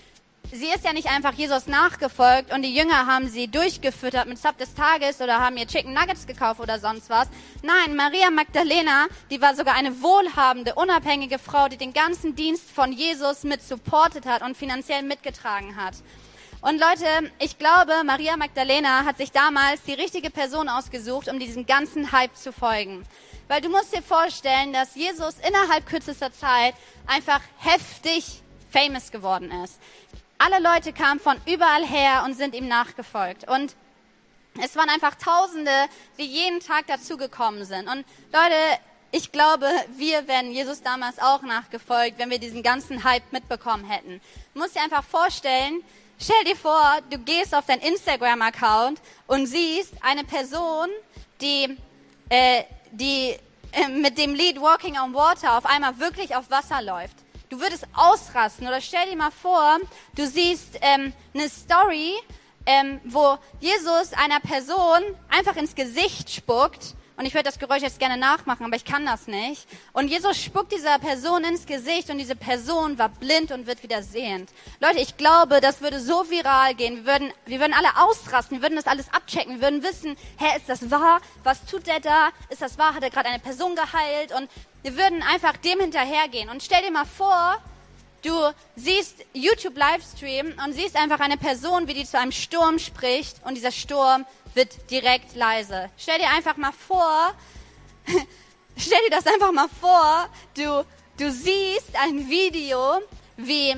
sie 0.52 0.66
ist 0.66 0.84
ja 0.84 0.92
nicht 0.92 1.08
einfach 1.08 1.32
Jesus 1.32 1.66
nachgefolgt 1.68 2.52
und 2.52 2.60
die 2.60 2.74
Jünger 2.74 3.06
haben 3.06 3.28
sie 3.28 3.48
durchgefüttert 3.48 4.26
mit 4.26 4.36
Sub 4.36 4.58
des 4.58 4.74
Tages 4.74 5.18
oder 5.22 5.40
haben 5.40 5.56
ihr 5.56 5.66
Chicken 5.66 5.94
Nuggets 5.94 6.26
gekauft 6.26 6.60
oder 6.60 6.78
sonst 6.78 7.08
was. 7.08 7.28
Nein, 7.62 7.96
Maria 7.96 8.30
Magdalena, 8.30 9.06
die 9.30 9.40
war 9.40 9.54
sogar 9.54 9.74
eine 9.74 10.02
wohlhabende, 10.02 10.74
unabhängige 10.74 11.38
Frau, 11.38 11.68
die 11.68 11.78
den 11.78 11.94
ganzen 11.94 12.36
Dienst 12.36 12.70
von 12.70 12.92
Jesus 12.92 13.42
mit 13.42 13.62
supportet 13.62 14.26
hat 14.26 14.42
und 14.42 14.54
finanziell 14.54 15.02
mitgetragen 15.02 15.76
hat. 15.76 15.94
Und 16.66 16.80
Leute, 16.80 17.30
ich 17.38 17.58
glaube, 17.58 17.92
Maria 18.02 18.36
Magdalena 18.36 19.04
hat 19.04 19.18
sich 19.18 19.30
damals 19.30 19.84
die 19.84 19.92
richtige 19.92 20.30
Person 20.30 20.68
ausgesucht, 20.68 21.28
um 21.28 21.38
diesem 21.38 21.64
ganzen 21.64 22.10
Hype 22.10 22.34
zu 22.34 22.52
folgen. 22.52 23.06
Weil 23.46 23.60
du 23.60 23.68
musst 23.68 23.94
dir 23.94 24.02
vorstellen, 24.02 24.72
dass 24.72 24.96
Jesus 24.96 25.36
innerhalb 25.46 25.86
kürzester 25.86 26.32
Zeit 26.32 26.74
einfach 27.06 27.40
heftig 27.58 28.42
famous 28.72 29.12
geworden 29.12 29.52
ist. 29.62 29.78
Alle 30.38 30.58
Leute 30.58 30.92
kamen 30.92 31.20
von 31.20 31.36
überall 31.46 31.86
her 31.86 32.24
und 32.24 32.34
sind 32.34 32.52
ihm 32.52 32.66
nachgefolgt. 32.66 33.48
Und 33.48 33.76
es 34.60 34.74
waren 34.74 34.90
einfach 34.90 35.14
Tausende, 35.14 35.70
die 36.18 36.26
jeden 36.26 36.58
Tag 36.58 36.88
dazugekommen 36.88 37.64
sind. 37.64 37.86
Und 37.86 38.04
Leute, 38.32 38.56
ich 39.12 39.30
glaube, 39.30 39.68
wir 39.96 40.26
wären 40.26 40.50
Jesus 40.50 40.82
damals 40.82 41.20
auch 41.20 41.42
nachgefolgt, 41.42 42.18
wenn 42.18 42.30
wir 42.30 42.40
diesen 42.40 42.64
ganzen 42.64 43.04
Hype 43.04 43.30
mitbekommen 43.30 43.84
hätten. 43.88 44.20
Du 44.52 44.58
musst 44.58 44.74
dir 44.74 44.82
einfach 44.82 45.04
vorstellen, 45.04 45.84
stell 46.18 46.44
dir 46.44 46.56
vor, 46.56 46.98
du 47.10 47.18
gehst 47.18 47.54
auf 47.54 47.66
dein 47.66 47.80
Instagram-Account 47.80 49.00
und 49.26 49.46
siehst 49.46 49.94
eine 50.02 50.24
Person, 50.24 50.88
die, 51.40 51.76
äh, 52.28 52.64
die 52.92 53.36
äh, 53.72 53.88
mit 53.88 54.18
dem 54.18 54.34
Lied 54.34 54.60
Walking 54.60 54.98
on 54.98 55.14
Water 55.14 55.58
auf 55.58 55.66
einmal 55.66 55.98
wirklich 55.98 56.34
auf 56.34 56.50
Wasser 56.50 56.82
läuft 56.82 57.26
du 57.48 57.60
würdest 57.60 57.86
ausrasten. 57.94 58.66
Oder 58.66 58.80
stell 58.80 59.08
dir 59.10 59.16
mal 59.16 59.30
vor, 59.30 59.78
du 60.14 60.26
siehst 60.26 60.78
ähm, 60.80 61.12
eine 61.34 61.48
Story, 61.48 62.14
ähm, 62.66 63.00
wo 63.04 63.38
Jesus 63.60 64.12
einer 64.12 64.40
Person 64.40 65.02
einfach 65.28 65.56
ins 65.56 65.74
Gesicht 65.74 66.30
spuckt. 66.30 66.94
Und 67.16 67.24
ich 67.24 67.32
würde 67.32 67.44
das 67.44 67.58
Geräusch 67.58 67.82
jetzt 67.82 67.98
gerne 67.98 68.18
nachmachen, 68.18 68.66
aber 68.66 68.76
ich 68.76 68.84
kann 68.84 69.06
das 69.06 69.26
nicht. 69.26 69.66
Und 69.94 70.08
Jesus 70.08 70.36
spuckt 70.36 70.72
dieser 70.72 70.98
Person 70.98 71.44
ins 71.44 71.64
Gesicht 71.64 72.10
und 72.10 72.18
diese 72.18 72.36
Person 72.36 72.98
war 72.98 73.08
blind 73.08 73.52
und 73.52 73.66
wird 73.66 73.82
wieder 73.82 74.02
sehend. 74.02 74.50
Leute, 74.80 75.00
ich 75.00 75.16
glaube, 75.16 75.60
das 75.60 75.80
würde 75.80 75.98
so 75.98 76.28
viral 76.28 76.74
gehen. 76.74 77.04
Wir 77.04 77.06
würden, 77.06 77.32
wir 77.46 77.60
würden 77.60 77.72
alle 77.72 77.96
ausrasten, 77.96 78.58
wir 78.58 78.62
würden 78.62 78.76
das 78.76 78.86
alles 78.86 79.12
abchecken, 79.12 79.54
wir 79.54 79.62
würden 79.62 79.82
wissen, 79.82 80.16
hä, 80.38 80.58
ist 80.58 80.68
das 80.68 80.90
wahr? 80.90 81.20
Was 81.42 81.64
tut 81.64 81.86
der 81.86 82.00
da? 82.00 82.28
Ist 82.50 82.60
das 82.60 82.76
wahr? 82.76 82.94
Hat 82.94 83.02
er 83.02 83.10
gerade 83.10 83.28
eine 83.28 83.38
Person 83.38 83.74
geheilt? 83.74 84.32
Und 84.32 84.50
wir 84.82 84.96
würden 84.96 85.22
einfach 85.22 85.56
dem 85.56 85.80
hinterhergehen. 85.80 86.50
Und 86.50 86.62
stell 86.62 86.82
dir 86.82 86.90
mal 86.90 87.06
vor, 87.06 87.56
du 88.22 88.52
siehst 88.74 89.24
YouTube-Livestream 89.32 90.54
und 90.64 90.72
siehst 90.74 90.96
einfach 90.96 91.20
eine 91.20 91.36
Person, 91.38 91.88
wie 91.88 91.94
die 91.94 92.04
zu 92.04 92.18
einem 92.18 92.32
Sturm 92.32 92.78
spricht 92.78 93.36
und 93.44 93.54
dieser 93.54 93.72
Sturm 93.72 94.26
wird 94.56 94.90
direkt 94.90 95.36
leise. 95.36 95.90
Stell 95.96 96.18
dir 96.18 96.30
einfach 96.30 96.56
mal 96.56 96.72
vor, 96.72 97.34
stell 98.76 98.98
dir 99.08 99.10
das 99.10 99.26
einfach 99.26 99.52
mal 99.52 99.68
vor, 99.68 100.28
du, 100.54 100.84
du 101.18 101.30
siehst 101.30 101.94
ein 101.94 102.28
Video, 102.28 103.00
wie 103.36 103.76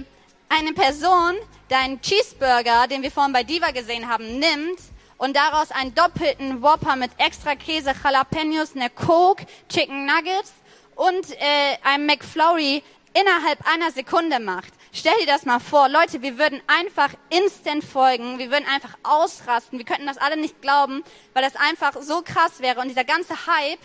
eine 0.48 0.72
Person 0.72 1.34
deinen 1.68 2.00
Cheeseburger, 2.00 2.86
den 2.86 3.02
wir 3.02 3.10
vorhin 3.10 3.32
bei 3.32 3.42
Diva 3.42 3.72
gesehen 3.72 4.08
haben, 4.08 4.38
nimmt 4.38 4.78
und 5.18 5.36
daraus 5.36 5.70
einen 5.72 5.94
doppelten 5.94 6.62
Whopper 6.62 6.96
mit 6.96 7.10
extra 7.18 7.56
Käse, 7.56 7.92
Jalapenos, 8.02 8.74
eine 8.74 8.88
Coke, 8.88 9.44
Chicken 9.68 10.06
Nuggets 10.06 10.52
und 10.94 11.30
äh, 11.32 11.76
einem 11.82 12.06
McFlurry 12.06 12.82
innerhalb 13.12 13.66
einer 13.68 13.90
Sekunde 13.90 14.38
macht. 14.38 14.72
Stell 14.92 15.16
dir 15.20 15.26
das 15.26 15.44
mal 15.44 15.60
vor, 15.60 15.88
Leute, 15.88 16.22
wir 16.22 16.38
würden 16.38 16.62
einfach 16.66 17.10
instant 17.28 17.84
folgen, 17.84 18.38
wir 18.38 18.50
würden 18.50 18.66
einfach 18.66 18.96
ausrasten, 19.02 19.78
wir 19.78 19.84
könnten 19.84 20.06
das 20.06 20.16
alle 20.16 20.36
nicht 20.36 20.62
glauben, 20.62 21.04
weil 21.34 21.42
das 21.42 21.56
einfach 21.56 22.00
so 22.00 22.22
krass 22.22 22.60
wäre 22.60 22.80
und 22.80 22.88
dieser 22.88 23.04
ganze 23.04 23.34
Hype, 23.46 23.80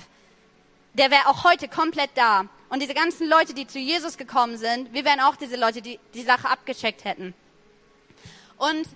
der 0.94 1.12
wäre 1.12 1.28
auch 1.28 1.44
heute 1.44 1.68
komplett 1.68 2.12
da. 2.16 2.46
Und 2.70 2.82
diese 2.82 2.94
ganzen 2.94 3.28
Leute, 3.30 3.54
die 3.54 3.68
zu 3.68 3.80
Jesus 3.80 4.18
gekommen 4.18 4.58
sind, 4.58 4.94
wir 4.94 5.06
wären 5.06 5.20
auch 5.20 5.36
diese 5.36 5.58
Leute, 5.58 5.82
die 5.82 6.00
die 6.14 6.24
Sache 6.24 6.50
abgecheckt 6.50 7.04
hätten. 7.04 7.34
Und 8.58 8.88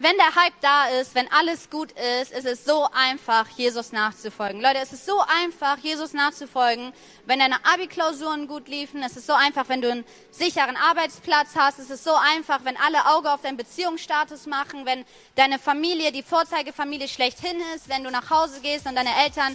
wenn 0.00 0.16
der 0.16 0.34
Hype 0.34 0.54
da 0.62 0.86
ist, 0.86 1.14
wenn 1.14 1.30
alles 1.30 1.68
gut 1.68 1.92
ist, 1.92 2.32
ist 2.32 2.46
es 2.46 2.64
so 2.64 2.88
einfach, 2.90 3.46
Jesus 3.50 3.92
nachzufolgen. 3.92 4.62
Leute, 4.62 4.78
es 4.82 4.94
ist 4.94 5.04
so 5.04 5.20
einfach, 5.42 5.76
Jesus 5.76 6.14
nachzufolgen, 6.14 6.94
wenn 7.26 7.38
deine 7.38 7.62
Abi-Klausuren 7.66 8.48
gut 8.48 8.66
liefen. 8.66 9.02
Es 9.02 9.18
ist 9.18 9.26
so 9.26 9.34
einfach, 9.34 9.68
wenn 9.68 9.82
du 9.82 9.92
einen 9.92 10.06
sicheren 10.30 10.78
Arbeitsplatz 10.78 11.50
hast. 11.54 11.78
Es 11.78 11.90
ist 11.90 12.02
so 12.02 12.14
einfach, 12.14 12.64
wenn 12.64 12.78
alle 12.78 13.14
Auge 13.14 13.30
auf 13.30 13.42
deinen 13.42 13.58
Beziehungsstatus 13.58 14.46
machen, 14.46 14.86
wenn 14.86 15.04
deine 15.34 15.58
Familie, 15.58 16.12
die 16.12 16.22
Vorzeigefamilie 16.22 17.06
schlechthin 17.06 17.60
ist, 17.76 17.90
wenn 17.90 18.02
du 18.02 18.10
nach 18.10 18.30
Hause 18.30 18.62
gehst 18.62 18.86
und 18.86 18.96
deine 18.96 19.14
Eltern 19.22 19.54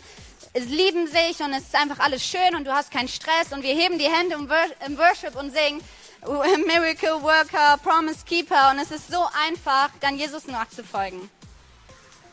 lieben 0.53 1.07
sich 1.07 1.39
und 1.39 1.53
es 1.53 1.63
ist 1.63 1.75
einfach 1.75 1.97
alles 1.97 2.23
schön 2.23 2.55
und 2.55 2.65
du 2.65 2.71
hast 2.71 2.91
keinen 2.91 3.07
Stress 3.07 3.51
und 3.51 3.63
wir 3.63 3.73
heben 3.73 3.97
die 3.97 4.05
Hände 4.05 4.35
im 4.35 4.97
Worship 4.99 5.35
und 5.35 5.51
singen, 5.51 5.81
Miracle 6.25 7.21
Worker, 7.21 7.77
Promise 7.83 8.25
Keeper 8.25 8.71
und 8.71 8.79
es 8.79 8.91
ist 8.91 9.11
so 9.11 9.25
einfach, 9.47 9.89
dann 10.01 10.17
Jesus 10.17 10.47
nachzufolgen. 10.47 11.29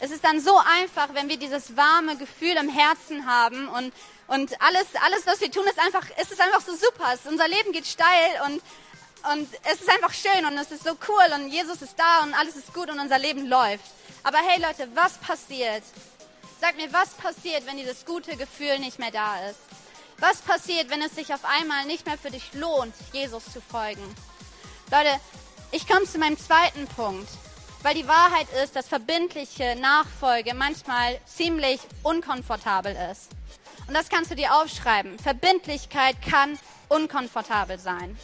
Es 0.01 0.11
ist 0.11 0.25
dann 0.25 0.41
so 0.41 0.59
einfach, 0.59 1.15
wenn 1.15 1.29
wir 1.29 1.37
dieses 1.37 1.77
warme 1.77 2.17
Gefühl 2.17 2.57
im 2.57 2.69
Herzen 2.69 3.27
haben 3.27 3.69
und, 3.69 3.93
und 4.27 4.61
alles, 4.61 4.87
alles, 5.05 5.27
was 5.27 5.41
wir 5.41 5.51
tun, 5.51 5.65
ist 5.67 5.79
einfach, 5.79 6.05
es 6.17 6.41
einfach 6.41 6.61
so 6.61 6.75
super. 6.75 7.13
Es, 7.15 7.31
unser 7.31 7.47
Leben 7.47 7.73
geht 7.73 7.87
steil 7.87 8.31
und, 8.47 8.63
und 9.33 9.49
es 9.71 9.81
ist 9.81 9.89
einfach 9.89 10.13
schön 10.13 10.45
und 10.45 10.59
es 10.59 10.73
ist 10.73 10.85
so 10.85 10.97
cool 11.09 11.35
und 11.37 11.51
Jesus 11.51 11.83
ist 11.83 11.97
da 11.97 12.25
und 12.25 12.35
alles 12.35 12.57
ist 12.57 12.75
gut 12.75 12.91
und 12.91 12.99
unser 12.99 13.19
Leben 13.19 13.47
läuft. 13.47 13.85
Aber 14.25 14.39
hey 14.39 14.61
Leute, 14.61 14.89
was 14.95 15.19
passiert? 15.19 15.85
Sag 16.61 16.77
mir, 16.77 16.93
was 16.93 17.11
passiert, 17.11 17.67
wenn 17.67 17.77
dieses 17.77 18.05
gute 18.05 18.37
Gefühl 18.37 18.79
nicht 18.81 18.99
mehr 18.99 19.11
da 19.11 19.49
ist? 19.49 19.82
Was 20.23 20.41
passiert, 20.41 20.89
wenn 20.89 21.03
es 21.03 21.17
sich 21.17 21.35
auf 21.35 21.45
einmal 21.45 21.85
nicht 21.85 22.07
mehr 22.07 22.17
für 22.17 22.31
dich 22.31 22.55
lohnt, 22.55 22.95
Jesus 23.13 23.43
zu 23.53 23.61
folgen? 23.61 24.05
Leute, 24.89 25.21
ich 25.73 25.89
komme 25.89 26.05
zu 26.05 26.17
meinem 26.17 26.39
zweiten 26.39 26.87
Punkt, 26.87 27.29
weil 27.83 27.97
die 27.97 28.07
Wahrheit 28.07 28.47
ist, 28.63 28.77
dass 28.77 28.87
verbindliche 28.87 29.75
Nachfolge 29.75 30.55
manchmal 30.55 31.19
ziemlich 31.27 31.81
unkomfortabel 32.05 32.97
ist. 33.11 33.31
Und 33.89 33.95
das 33.95 34.09
kannst 34.09 34.31
du 34.31 34.37
dir 34.37 34.55
aufschreiben. 34.55 35.19
Verbindlichkeit 35.19 36.15
kann 36.23 36.57
unkomfortabel 36.89 37.81
sein. 37.81 38.17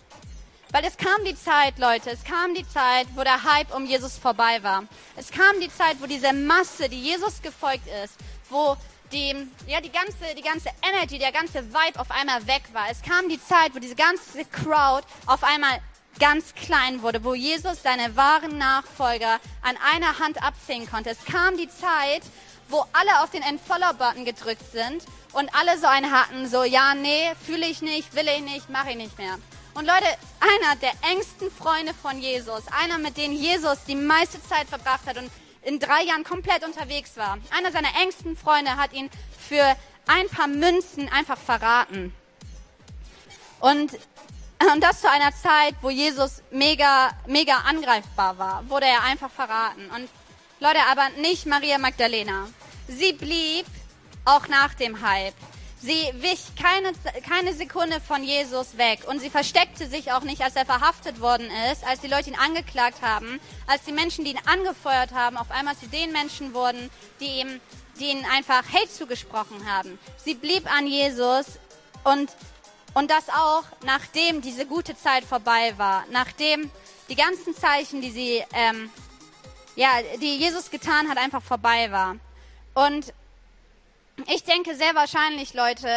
Weil 0.71 0.85
es 0.85 0.99
kam 0.99 1.25
die 1.25 1.35
Zeit, 1.35 1.81
Leute, 1.81 2.11
es 2.11 2.23
kam 2.23 2.55
die 2.55 2.69
Zeit, 2.69 3.09
wo 3.17 3.25
der 3.25 3.43
Hype 3.43 3.75
um 3.75 3.87
Jesus 3.87 4.19
vorbei 4.19 4.63
war. 4.63 4.85
Es 5.17 5.33
kam 5.33 5.59
die 5.61 5.73
Zeit, 5.73 5.97
wo 6.01 6.07
diese 6.07 6.33
Masse, 6.33 6.89
die 6.89 7.03
Jesus 7.03 7.43
gefolgt 7.43 7.89
ist, 8.05 8.15
wo 8.51 8.77
die, 9.13 9.35
ja, 9.67 9.81
die 9.81 9.91
ganze, 9.93 10.35
die 10.37 10.43
ganze 10.43 10.71
Energy, 10.83 11.19
der 11.19 11.33
ganze 11.33 11.65
Vibe 11.65 11.99
auf 11.99 12.11
einmal 12.11 12.47
weg 12.47 12.63
war. 12.73 12.87
Es 12.91 13.03
kam 13.03 13.29
die 13.29 13.43
Zeit, 13.43 13.75
wo 13.75 13.79
diese 13.79 13.95
ganze 13.95 14.45
Crowd 14.45 15.07
auf 15.27 15.43
einmal 15.43 15.81
ganz 16.19 16.55
klein 16.55 17.03
wurde, 17.03 17.23
wo 17.23 17.35
Jesus 17.35 17.83
seine 17.83 18.17
wahren 18.17 18.59
Nachfolger 18.59 19.39
an 19.63 19.77
einer 19.93 20.19
Hand 20.19 20.43
abzählen 20.43 20.89
konnte. 20.91 21.11
Es 21.11 21.25
kam 21.25 21.57
die 21.57 21.69
Zeit, 21.69 22.23
wo 22.69 22.85
alle 22.93 23.23
auf 23.23 23.31
den 23.31 23.43
Entfollow-Button 23.43 24.25
gedrückt 24.25 24.73
sind 24.73 25.05
und 25.33 25.55
alle 25.55 25.79
so 25.79 25.87
einen 25.87 26.11
hatten, 26.11 26.49
so, 26.49 26.65
ja, 26.65 26.95
nee, 26.95 27.33
fühle 27.45 27.67
ich 27.67 27.83
nicht, 27.83 28.15
will 28.15 28.29
ich 28.29 28.43
nicht, 28.43 28.69
mache 28.69 28.91
ich 28.91 28.97
nicht 28.97 29.19
mehr. 29.19 29.39
Und 29.75 29.87
Leute, 29.87 30.07
einer 30.41 30.77
der 30.81 30.93
engsten 31.11 31.51
Freunde 31.51 31.95
von 31.95 32.19
Jesus, 32.19 32.63
einer, 32.83 32.99
mit 32.99 33.17
dem 33.17 33.33
Jesus 33.33 33.79
die 33.87 33.95
meiste 33.95 34.43
Zeit 34.43 34.69
verbracht 34.69 35.07
hat 35.07 35.19
und 35.19 35.31
in 35.69 35.79
drei 35.79 36.03
Jahren 36.05 36.25
komplett 36.25 36.65
unterwegs 36.65 37.19
war. 37.19 37.37
Einer 37.51 37.71
seiner 37.71 37.91
engsten 38.03 38.39
Freunde 38.39 38.77
hat 38.77 38.95
ihn 38.95 39.11
für 39.39 39.77
ein 40.07 40.27
paar 40.31 40.47
Münzen 40.47 41.11
einfach 41.11 41.37
verraten. 41.37 42.15
Und, 43.61 43.93
und 44.73 44.83
das 44.83 45.03
zu 45.03 45.11
einer 45.11 45.31
Zeit, 45.37 45.75
wo 45.83 45.91
Jesus 45.91 46.43
mega, 46.51 47.11
mega 47.27 47.59
angreifbar 47.67 48.39
war, 48.39 48.69
wurde 48.71 48.87
er 48.87 49.03
einfach 49.05 49.31
verraten. 49.31 49.91
Und 49.95 50.09
Leute, 50.59 50.81
aber 50.91 51.11
nicht 51.21 51.45
Maria 51.45 51.77
Magdalena. 51.77 52.49
Sie 52.89 53.13
blieb 53.13 53.67
auch 54.25 54.49
nach 54.49 54.73
dem 54.73 55.03
Hype. 55.03 55.35
Sie 55.81 56.13
wich 56.15 56.41
keine, 56.61 56.93
keine 57.29 57.55
Sekunde 57.55 58.01
von 58.01 58.25
Jesus 58.25 58.77
weg 58.79 59.01
und 59.07 59.21
sie 59.21 59.31
versteckte 59.31 59.87
sich 59.87 60.11
auch 60.11 60.23
nicht, 60.23 60.43
als 60.43 60.57
er 60.57 60.67
verhaftet 60.67 61.21
worden 61.21 61.49
ist, 61.71 61.85
als 61.87 62.01
die 62.01 62.09
Leute 62.09 62.31
ihn 62.31 62.37
angeklagt 62.37 63.01
haben, 63.01 63.39
als 63.69 63.85
die 63.85 63.93
Menschen, 63.93 64.25
die 64.25 64.33
ihn 64.33 64.41
angefeuert 64.45 65.13
haben, 65.13 65.37
auf 65.37 65.53
einmal 65.53 65.77
zu 65.77 65.87
den 65.87 66.11
Menschen 66.11 66.53
wurden, 66.53 66.91
die 67.21 67.41
ihm, 67.41 67.61
die 68.01 68.07
ihnen 68.07 68.25
einfach 68.25 68.65
Hate 68.73 68.91
zugesprochen 68.91 69.71
haben. 69.71 70.01
Sie 70.17 70.35
blieb 70.35 70.67
an 70.67 70.89
Jesus 70.89 71.47
und, 72.03 72.33
und 72.95 73.09
das 73.09 73.29
auch, 73.29 73.63
nachdem 73.85 74.43
diese 74.43 74.67
gute 74.67 74.97
Zeit 74.97 75.23
vorbei 75.23 75.75
war, 75.77 76.05
nachdem 76.11 76.73
die 77.09 77.17
ganzen 77.17 77.55
Zeichen, 77.55 78.01
die 78.01 78.11
sie, 78.11 78.45
ähm, 78.53 78.91
ja, 79.77 79.91
die 80.21 80.39
Jesus 80.39 80.73
getan 80.73 81.09
hat, 81.09 81.19
einfach 81.19 81.43
vorbei 81.43 81.93
war. 81.93 82.17
Und 82.75 83.13
ich 84.27 84.45
denke 84.45 84.75
sehr 84.75 84.95
wahrscheinlich, 84.95 85.55
Leute, 85.55 85.89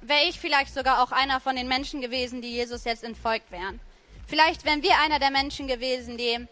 wäre 0.00 0.24
ich 0.28 0.38
vielleicht 0.38 0.74
sogar 0.74 1.02
auch 1.02 1.12
einer 1.12 1.40
von 1.40 1.56
den 1.56 1.68
Menschen 1.68 2.00
gewesen, 2.00 2.42
die 2.42 2.52
Jesus 2.52 2.84
jetzt 2.84 3.04
entfolgt 3.04 3.50
wären. 3.50 3.80
Vielleicht 4.26 4.64
wären 4.64 4.82
wir 4.82 4.98
einer 4.98 5.18
der 5.18 5.30
Menschen 5.30 5.66
gewesen, 5.66 6.16
die 6.16 6.46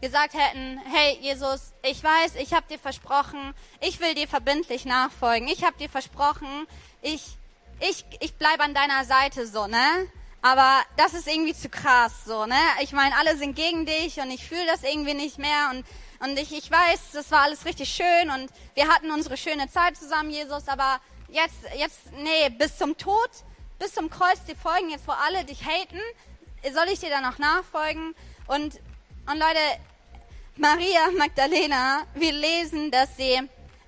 gesagt 0.00 0.34
hätten, 0.34 0.80
hey 0.92 1.18
Jesus, 1.20 1.72
ich 1.82 2.02
weiß, 2.02 2.36
ich 2.36 2.52
habe 2.52 2.66
dir 2.68 2.78
versprochen, 2.78 3.54
ich 3.80 4.00
will 4.00 4.14
dir 4.14 4.28
verbindlich 4.28 4.84
nachfolgen. 4.84 5.48
Ich 5.48 5.64
habe 5.64 5.78
dir 5.78 5.88
versprochen, 5.88 6.66
ich 7.00 7.22
ich 7.80 8.04
ich 8.20 8.34
bleib 8.34 8.60
an 8.60 8.74
deiner 8.74 9.04
Seite 9.04 9.46
so, 9.46 9.66
ne? 9.66 10.06
Aber 10.42 10.82
das 10.98 11.14
ist 11.14 11.26
irgendwie 11.26 11.54
zu 11.54 11.70
krass 11.70 12.12
so, 12.26 12.44
ne? 12.44 12.60
Ich 12.80 12.92
meine, 12.92 13.16
alle 13.16 13.36
sind 13.36 13.56
gegen 13.56 13.86
dich 13.86 14.18
und 14.18 14.30
ich 14.30 14.46
fühle 14.46 14.66
das 14.66 14.82
irgendwie 14.82 15.14
nicht 15.14 15.38
mehr 15.38 15.70
und 15.70 15.86
und 16.24 16.38
ich, 16.38 16.52
ich 16.52 16.70
weiß, 16.70 17.12
das 17.12 17.30
war 17.30 17.42
alles 17.42 17.66
richtig 17.66 17.88
schön 17.88 18.30
und 18.30 18.50
wir 18.74 18.88
hatten 18.88 19.10
unsere 19.10 19.36
schöne 19.36 19.70
Zeit 19.70 19.96
zusammen, 19.96 20.30
Jesus, 20.30 20.68
aber 20.68 21.00
jetzt, 21.28 21.58
jetzt, 21.76 22.12
nee, 22.12 22.48
bis 22.48 22.78
zum 22.78 22.96
Tod, 22.96 23.30
bis 23.78 23.92
zum 23.92 24.08
Kreuz 24.08 24.42
dir 24.44 24.56
folgen, 24.56 24.88
jetzt 24.88 25.06
wo 25.06 25.12
alle 25.12 25.44
dich 25.44 25.62
haten, 25.64 26.00
soll 26.72 26.88
ich 26.90 27.00
dir 27.00 27.10
dann 27.10 27.24
noch 27.24 27.38
nachfolgen? 27.38 28.14
Und, 28.46 28.80
und 29.26 29.38
Leute, 29.38 29.60
Maria 30.56 31.10
Magdalena, 31.18 32.04
wir 32.14 32.32
lesen, 32.32 32.90
dass 32.90 33.16
sie 33.16 33.40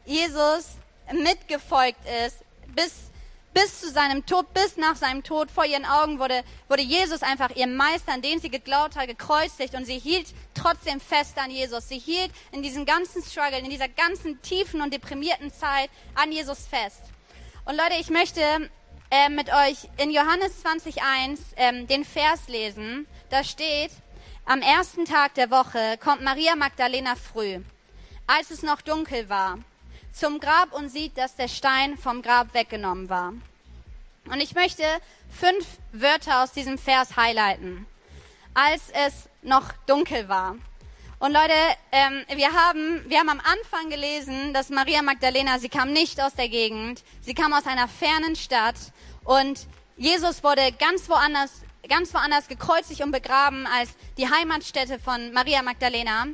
Jesus 0.04 0.76
mitgefolgt 1.12 2.00
ist 2.26 2.38
bis 2.74 3.10
bis 3.56 3.80
zu 3.80 3.90
seinem 3.90 4.26
Tod, 4.26 4.52
bis 4.52 4.76
nach 4.76 4.96
seinem 4.96 5.22
Tod 5.22 5.50
vor 5.50 5.64
ihren 5.64 5.86
Augen 5.86 6.18
wurde, 6.18 6.44
wurde 6.68 6.82
Jesus 6.82 7.22
einfach 7.22 7.56
ihr 7.56 7.66
Meister, 7.66 8.12
an 8.12 8.20
den 8.20 8.38
sie 8.38 8.50
geglaubt 8.50 8.96
hat, 8.96 9.06
gekreuzigt 9.06 9.74
und 9.74 9.86
sie 9.86 9.98
hielt 9.98 10.26
trotzdem 10.52 11.00
fest 11.00 11.38
an 11.38 11.50
Jesus. 11.50 11.88
Sie 11.88 11.98
hielt 11.98 12.30
in 12.52 12.62
diesem 12.62 12.84
ganzen 12.84 13.22
Struggle, 13.22 13.60
in 13.60 13.70
dieser 13.70 13.88
ganzen 13.88 14.42
tiefen 14.42 14.82
und 14.82 14.92
deprimierten 14.92 15.50
Zeit 15.50 15.88
an 16.14 16.32
Jesus 16.32 16.66
fest. 16.66 17.00
Und 17.64 17.78
Leute, 17.78 17.94
ich 17.98 18.10
möchte 18.10 18.42
äh, 19.10 19.30
mit 19.30 19.48
euch 19.48 19.88
in 19.96 20.10
Johannes 20.10 20.62
20.1 20.62 21.38
ähm, 21.56 21.86
den 21.86 22.04
Vers 22.04 22.48
lesen. 22.48 23.06
Da 23.30 23.42
steht, 23.42 23.90
am 24.44 24.60
ersten 24.60 25.06
Tag 25.06 25.32
der 25.32 25.50
Woche 25.50 25.96
kommt 25.98 26.20
Maria 26.20 26.56
Magdalena 26.56 27.14
früh, 27.14 27.60
als 28.26 28.50
es 28.50 28.62
noch 28.62 28.82
dunkel 28.82 29.30
war 29.30 29.60
zum 30.16 30.40
Grab 30.40 30.72
und 30.72 30.88
sieht, 30.88 31.18
dass 31.18 31.36
der 31.36 31.48
Stein 31.48 31.98
vom 31.98 32.22
Grab 32.22 32.54
weggenommen 32.54 33.10
war. 33.10 33.34
Und 34.30 34.40
ich 34.40 34.54
möchte 34.54 34.82
fünf 35.30 35.66
Wörter 35.92 36.42
aus 36.42 36.52
diesem 36.52 36.78
Vers 36.78 37.16
highlighten. 37.16 37.86
Als 38.54 38.90
es 38.90 39.28
noch 39.42 39.72
dunkel 39.86 40.28
war. 40.28 40.56
Und 41.18 41.32
Leute, 41.32 41.54
ähm, 41.92 42.24
wir 42.34 42.52
haben, 42.52 43.04
wir 43.08 43.18
haben 43.18 43.28
am 43.28 43.40
Anfang 43.40 43.90
gelesen, 43.90 44.52
dass 44.52 44.70
Maria 44.70 45.02
Magdalena, 45.02 45.58
sie 45.58 45.68
kam 45.68 45.92
nicht 45.92 46.20
aus 46.20 46.34
der 46.34 46.48
Gegend, 46.48 47.04
sie 47.20 47.34
kam 47.34 47.52
aus 47.52 47.66
einer 47.66 47.88
fernen 47.88 48.36
Stadt 48.36 48.76
und 49.24 49.66
Jesus 49.96 50.44
wurde 50.44 50.72
ganz 50.72 51.08
woanders, 51.08 51.62
ganz 51.88 52.12
woanders 52.12 52.48
gekreuzigt 52.48 53.00
und 53.00 53.12
begraben 53.12 53.66
als 53.66 53.90
die 54.18 54.28
Heimatstätte 54.28 54.98
von 54.98 55.32
Maria 55.32 55.62
Magdalena. 55.62 56.26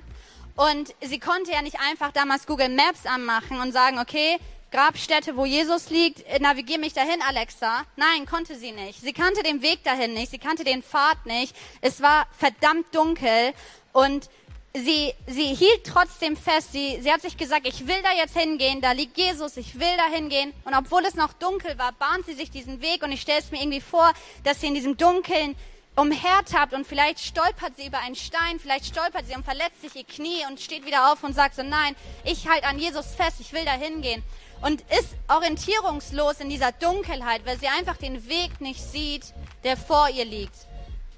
Und 0.57 0.95
sie 1.01 1.19
konnte 1.19 1.53
ja 1.53 1.63
nicht 1.63 1.79
einfach 1.81 2.13
damals 2.13 2.47
Google 2.47 2.69
Maps 2.69 3.07
anmachen 3.07 3.61
und 3.61 3.73
sagen, 3.73 3.99
okay, 3.99 4.39
Grabstätte, 4.71 5.37
wo 5.37 5.45
Jesus 5.45 5.91
liegt, 5.91 6.25
navigier 6.41 6.79
mich 6.79 6.95
dahin, 6.95 7.21
Alexa. 7.29 7.85
Nein, 7.97 8.25
konnte 8.25 8.57
sie 8.57 8.73
nicht. 8.73 9.01
Sie 9.01 9.13
kannte 9.13 9.43
den 9.43 9.61
Weg 9.61 9.85
dahin 9.85 10.15
nicht, 10.15 10.31
sie 10.31 10.39
kannte 10.39 10.65
den 10.65 10.83
Pfad 10.83 11.27
nicht. 11.27 11.55
Es 11.83 12.01
war 12.01 12.27
verdammt 12.39 12.87
dunkel 12.95 13.53
und 13.93 14.31
sie, 14.75 15.13
sie 15.27 15.55
hielt 15.55 15.85
trotzdem 15.85 16.37
fest. 16.37 16.73
Sie, 16.73 16.99
sie 17.03 17.13
hat 17.13 17.21
sich 17.21 17.37
gesagt, 17.37 17.67
ich 17.67 17.87
will 17.87 18.01
da 18.03 18.13
jetzt 18.17 18.37
hingehen, 18.37 18.81
da 18.81 18.93
liegt 18.93 19.19
Jesus, 19.19 19.59
ich 19.59 19.79
will 19.79 19.97
da 19.99 20.07
hingehen. 20.07 20.55
Und 20.65 20.75
obwohl 20.75 21.05
es 21.05 21.15
noch 21.15 21.35
dunkel 21.35 21.77
war, 21.79 21.93
bahnt 21.93 22.25
sie 22.25 22.35
sich 22.35 22.51
diesen 22.51 22.81
Weg 22.81 23.03
und 23.03 23.13
ich 23.13 23.21
stelle 23.21 23.41
es 23.41 23.51
mir 23.51 23.61
irgendwie 23.61 23.83
vor, 23.83 24.13
dass 24.45 24.61
sie 24.61 24.69
in 24.69 24.75
diesem 24.75 24.97
dunklen 24.97 25.55
umhertappt 25.95 26.73
und 26.73 26.87
vielleicht 26.87 27.21
stolpert 27.21 27.77
sie 27.77 27.87
über 27.87 27.99
einen 27.99 28.15
Stein, 28.15 28.59
vielleicht 28.59 28.87
stolpert 28.87 29.27
sie 29.27 29.35
und 29.35 29.45
verletzt 29.45 29.83
sich 29.83 29.95
ihr 29.95 30.05
Knie 30.05 30.45
und 30.49 30.61
steht 30.61 30.87
wieder 30.87 31.13
auf 31.13 31.23
und 31.23 31.35
sagt 31.35 31.55
so, 31.55 31.63
nein, 31.63 31.95
ich 32.25 32.49
halte 32.49 32.67
an 32.67 32.79
Jesus 32.79 33.15
fest, 33.15 33.37
ich 33.41 33.53
will 33.53 33.65
da 33.65 33.73
hingehen. 33.73 34.23
Und 34.63 34.81
ist 34.83 35.17
orientierungslos 35.29 36.41
in 36.41 36.49
dieser 36.49 36.73
Dunkelheit, 36.73 37.45
weil 37.45 37.59
sie 37.59 37.67
einfach 37.67 37.97
den 37.97 38.29
Weg 38.29 38.61
nicht 38.61 38.81
sieht, 38.81 39.35
der 39.65 39.77
vor 39.77 40.09
ihr 40.09 40.25
liegt. 40.25 40.55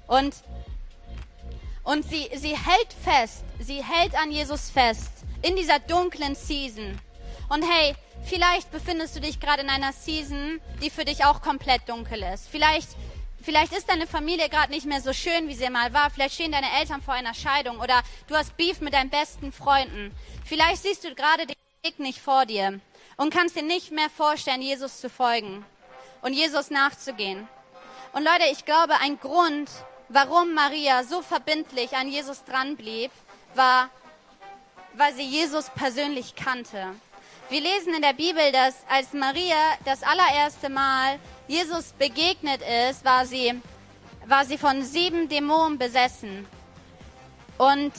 Und, 0.07 0.35
und 1.83 2.03
sie, 2.09 2.29
sie 2.35 2.57
hält 2.57 2.93
fest, 3.03 3.43
sie 3.59 3.83
hält 3.83 4.15
an 4.15 4.31
Jesus 4.31 4.71
fest 4.71 5.11
in 5.41 5.55
dieser 5.55 5.79
dunklen 5.79 6.35
Season. 6.35 6.99
Und 7.49 7.63
hey, 7.63 7.95
vielleicht 8.23 8.71
befindest 8.71 9.15
du 9.15 9.21
dich 9.21 9.39
gerade 9.39 9.61
in 9.61 9.69
einer 9.69 9.93
Season, 9.93 10.59
die 10.81 10.89
für 10.89 11.05
dich 11.05 11.23
auch 11.23 11.41
komplett 11.41 11.87
dunkel 11.87 12.23
ist. 12.23 12.47
Vielleicht 12.49 12.89
Vielleicht 13.45 13.73
ist 13.73 13.87
deine 13.87 14.07
Familie 14.07 14.49
gerade 14.49 14.71
nicht 14.71 14.87
mehr 14.87 15.01
so 15.01 15.13
schön, 15.13 15.47
wie 15.47 15.53
sie 15.53 15.69
mal 15.69 15.93
war. 15.93 16.09
Vielleicht 16.09 16.33
stehen 16.33 16.51
deine 16.51 16.79
Eltern 16.79 17.03
vor 17.03 17.13
einer 17.13 17.35
Scheidung 17.35 17.79
oder 17.79 18.01
du 18.25 18.35
hast 18.35 18.57
Beef 18.57 18.81
mit 18.81 18.95
deinen 18.95 19.11
besten 19.11 19.51
Freunden. 19.51 20.11
Vielleicht 20.43 20.81
siehst 20.81 21.03
du 21.03 21.13
gerade 21.13 21.45
den 21.45 21.55
Weg 21.83 21.99
nicht 21.99 22.19
vor 22.19 22.47
dir 22.47 22.79
und 23.17 23.31
kannst 23.31 23.55
dir 23.55 23.61
nicht 23.61 23.91
mehr 23.91 24.09
vorstellen, 24.09 24.63
Jesus 24.63 24.99
zu 24.99 25.11
folgen 25.11 25.63
und 26.23 26.33
Jesus 26.33 26.71
nachzugehen. 26.71 27.47
Und 28.13 28.23
Leute, 28.23 28.45
ich 28.51 28.65
glaube, 28.65 28.95
ein 28.99 29.19
Grund, 29.19 29.69
warum 30.09 30.55
Maria 30.55 31.03
so 31.03 31.21
verbindlich 31.21 31.95
an 31.95 32.07
Jesus 32.07 32.45
dranblieb, 32.45 33.11
war, 33.53 33.91
weil 34.93 35.13
sie 35.13 35.21
Jesus 35.21 35.69
persönlich 35.69 36.35
kannte. 36.35 36.95
Wir 37.47 37.61
lesen 37.61 37.93
in 37.93 38.01
der 38.01 38.13
Bibel, 38.13 38.51
dass 38.51 38.73
als 38.89 39.13
Maria 39.13 39.55
das 39.85 40.01
allererste 40.01 40.67
Mal 40.67 41.19
Jesus 41.47 41.93
begegnet 41.93 42.59
ist, 42.89 43.05
war 43.05 43.27
sie, 43.27 43.61
war 44.25 44.45
sie 44.45 44.57
von 44.57 44.81
sieben 44.81 45.29
Dämonen 45.29 45.77
besessen. 45.77 46.47
Und 47.59 47.93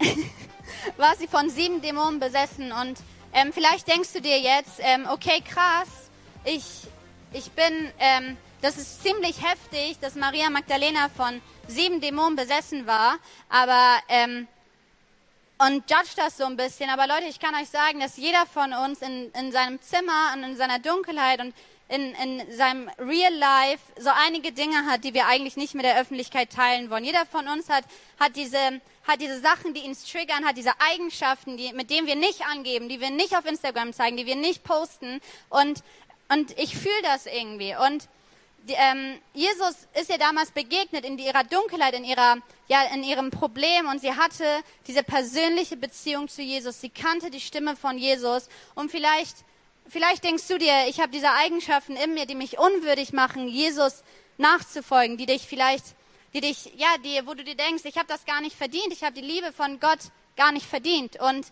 war 0.96 1.14
sie 1.16 1.28
von 1.28 1.50
sieben 1.50 1.82
Dämonen 1.82 2.18
besessen. 2.18 2.72
Und 2.72 2.98
ähm, 3.34 3.52
vielleicht 3.52 3.86
denkst 3.86 4.14
du 4.14 4.22
dir 4.22 4.40
jetzt, 4.40 4.78
ähm, 4.78 5.06
okay, 5.10 5.42
krass, 5.42 6.08
ich, 6.44 6.64
ich 7.34 7.50
bin, 7.50 7.92
ähm, 7.98 8.38
das 8.62 8.78
ist 8.78 9.02
ziemlich 9.02 9.42
heftig, 9.46 9.98
dass 10.00 10.14
Maria 10.14 10.48
Magdalena 10.48 11.10
von 11.14 11.42
sieben 11.68 12.00
Dämonen 12.00 12.34
besessen 12.36 12.86
war. 12.86 13.18
Aber 13.50 13.98
ähm, 14.08 14.48
und 15.58 15.90
judge 15.90 16.10
das 16.16 16.36
so 16.36 16.44
ein 16.44 16.56
bisschen. 16.56 16.90
Aber 16.90 17.06
Leute, 17.06 17.26
ich 17.28 17.40
kann 17.40 17.54
euch 17.54 17.68
sagen, 17.68 18.00
dass 18.00 18.16
jeder 18.16 18.46
von 18.46 18.72
uns 18.72 19.00
in, 19.02 19.30
in 19.32 19.52
seinem 19.52 19.80
Zimmer 19.80 20.32
und 20.34 20.44
in 20.44 20.56
seiner 20.56 20.78
Dunkelheit 20.78 21.40
und 21.40 21.54
in, 21.88 22.14
in 22.14 22.52
seinem 22.52 22.90
Real 22.98 23.32
Life 23.32 23.80
so 23.98 24.10
einige 24.12 24.52
Dinge 24.52 24.86
hat, 24.86 25.04
die 25.04 25.14
wir 25.14 25.26
eigentlich 25.26 25.56
nicht 25.56 25.74
mit 25.74 25.84
der 25.84 25.98
Öffentlichkeit 25.98 26.50
teilen 26.50 26.90
wollen. 26.90 27.04
Jeder 27.04 27.24
von 27.26 27.46
uns 27.46 27.68
hat, 27.68 27.84
hat, 28.18 28.34
diese, 28.34 28.58
hat 29.06 29.20
diese 29.20 29.40
Sachen, 29.40 29.72
die 29.72 29.80
ihn 29.80 29.96
triggern, 29.96 30.44
hat 30.44 30.56
diese 30.56 30.72
Eigenschaften, 30.80 31.56
die, 31.56 31.72
mit 31.72 31.90
denen 31.90 32.06
wir 32.06 32.16
nicht 32.16 32.44
angeben, 32.46 32.88
die 32.88 33.00
wir 33.00 33.10
nicht 33.10 33.36
auf 33.36 33.46
Instagram 33.46 33.92
zeigen, 33.92 34.16
die 34.16 34.26
wir 34.26 34.36
nicht 34.36 34.64
posten. 34.64 35.20
Und, 35.48 35.82
und 36.28 36.58
ich 36.58 36.76
fühle 36.76 37.02
das 37.02 37.26
irgendwie. 37.26 37.76
Und 37.76 38.08
die, 38.66 38.74
ähm, 38.74 39.20
Jesus 39.32 39.74
ist 39.94 40.10
ihr 40.10 40.18
damals 40.18 40.50
begegnet 40.50 41.04
in 41.04 41.18
ihrer 41.18 41.44
Dunkelheit, 41.44 41.94
in 41.94 42.04
ihrer, 42.04 42.38
ja, 42.68 42.82
in 42.94 43.04
ihrem 43.04 43.30
Problem 43.30 43.86
und 43.88 44.00
sie 44.00 44.12
hatte 44.12 44.44
diese 44.86 45.02
persönliche 45.02 45.76
Beziehung 45.76 46.28
zu 46.28 46.42
Jesus. 46.42 46.80
Sie 46.80 46.90
kannte 46.90 47.30
die 47.30 47.40
Stimme 47.40 47.76
von 47.76 47.96
Jesus. 47.96 48.48
Und 48.74 48.90
vielleicht, 48.90 49.36
vielleicht 49.88 50.24
denkst 50.24 50.48
du 50.48 50.58
dir, 50.58 50.88
ich 50.88 51.00
habe 51.00 51.12
diese 51.12 51.30
Eigenschaften 51.30 51.96
in 51.96 52.14
mir, 52.14 52.26
die 52.26 52.34
mich 52.34 52.58
unwürdig 52.58 53.12
machen, 53.12 53.46
Jesus 53.48 54.02
nachzufolgen, 54.36 55.16
die 55.16 55.26
dich 55.26 55.46
vielleicht, 55.46 55.84
die 56.34 56.40
dich, 56.40 56.72
ja, 56.76 56.88
die, 57.04 57.24
wo 57.26 57.34
du 57.34 57.44
dir 57.44 57.56
denkst, 57.56 57.84
ich 57.84 57.96
habe 57.96 58.08
das 58.08 58.24
gar 58.24 58.40
nicht 58.40 58.56
verdient, 58.56 58.92
ich 58.92 59.04
habe 59.04 59.14
die 59.14 59.26
Liebe 59.26 59.52
von 59.52 59.78
Gott 59.78 60.00
gar 60.36 60.50
nicht 60.50 60.66
verdient. 60.66 61.20
Und 61.20 61.46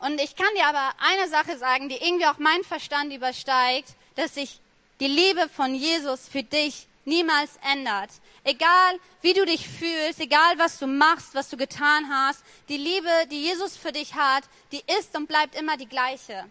und 0.00 0.20
ich 0.20 0.36
kann 0.36 0.48
dir 0.54 0.66
aber 0.66 0.92
eine 0.98 1.30
Sache 1.30 1.56
sagen, 1.56 1.88
die 1.88 1.96
irgendwie 1.96 2.26
auch 2.26 2.38
mein 2.38 2.62
Verstand 2.62 3.10
übersteigt, 3.10 3.94
dass 4.16 4.36
ich 4.36 4.60
die 5.00 5.08
Liebe 5.08 5.48
von 5.48 5.74
Jesus 5.74 6.28
für 6.28 6.42
dich 6.42 6.86
niemals 7.04 7.50
ändert. 7.72 8.10
Egal 8.44 8.98
wie 9.22 9.32
du 9.32 9.44
dich 9.44 9.68
fühlst, 9.68 10.20
egal 10.20 10.58
was 10.58 10.78
du 10.78 10.86
machst, 10.86 11.34
was 11.34 11.48
du 11.48 11.56
getan 11.56 12.08
hast, 12.10 12.42
die 12.68 12.76
Liebe, 12.76 13.10
die 13.30 13.42
Jesus 13.42 13.76
für 13.76 13.92
dich 13.92 14.14
hat, 14.14 14.44
die 14.72 14.82
ist 14.98 15.16
und 15.16 15.26
bleibt 15.26 15.54
immer 15.54 15.76
die 15.76 15.88
gleiche. 15.88 16.44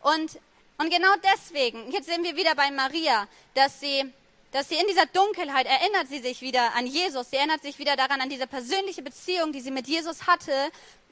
Und 0.00 0.38
Und 0.76 0.90
genau 0.90 1.14
deswegen, 1.22 1.92
jetzt 1.92 2.06
sehen 2.06 2.24
wir 2.24 2.34
wieder 2.34 2.56
bei 2.56 2.68
Maria, 2.72 3.28
dass 3.54 3.78
sie, 3.78 4.12
dass 4.50 4.68
sie 4.68 4.74
in 4.74 4.88
dieser 4.88 5.06
Dunkelheit 5.06 5.66
erinnert 5.66 6.08
sie 6.08 6.18
sich 6.18 6.40
wieder 6.40 6.74
an 6.74 6.86
Jesus. 6.86 7.30
Sie 7.30 7.36
erinnert 7.36 7.62
sich 7.62 7.78
wieder 7.78 7.94
daran, 7.94 8.20
an 8.20 8.28
diese 8.28 8.48
persönliche 8.48 9.00
Beziehung, 9.00 9.52
die 9.52 9.60
sie 9.60 9.70
mit 9.70 9.86
Jesus 9.86 10.26
hatte. 10.26 10.52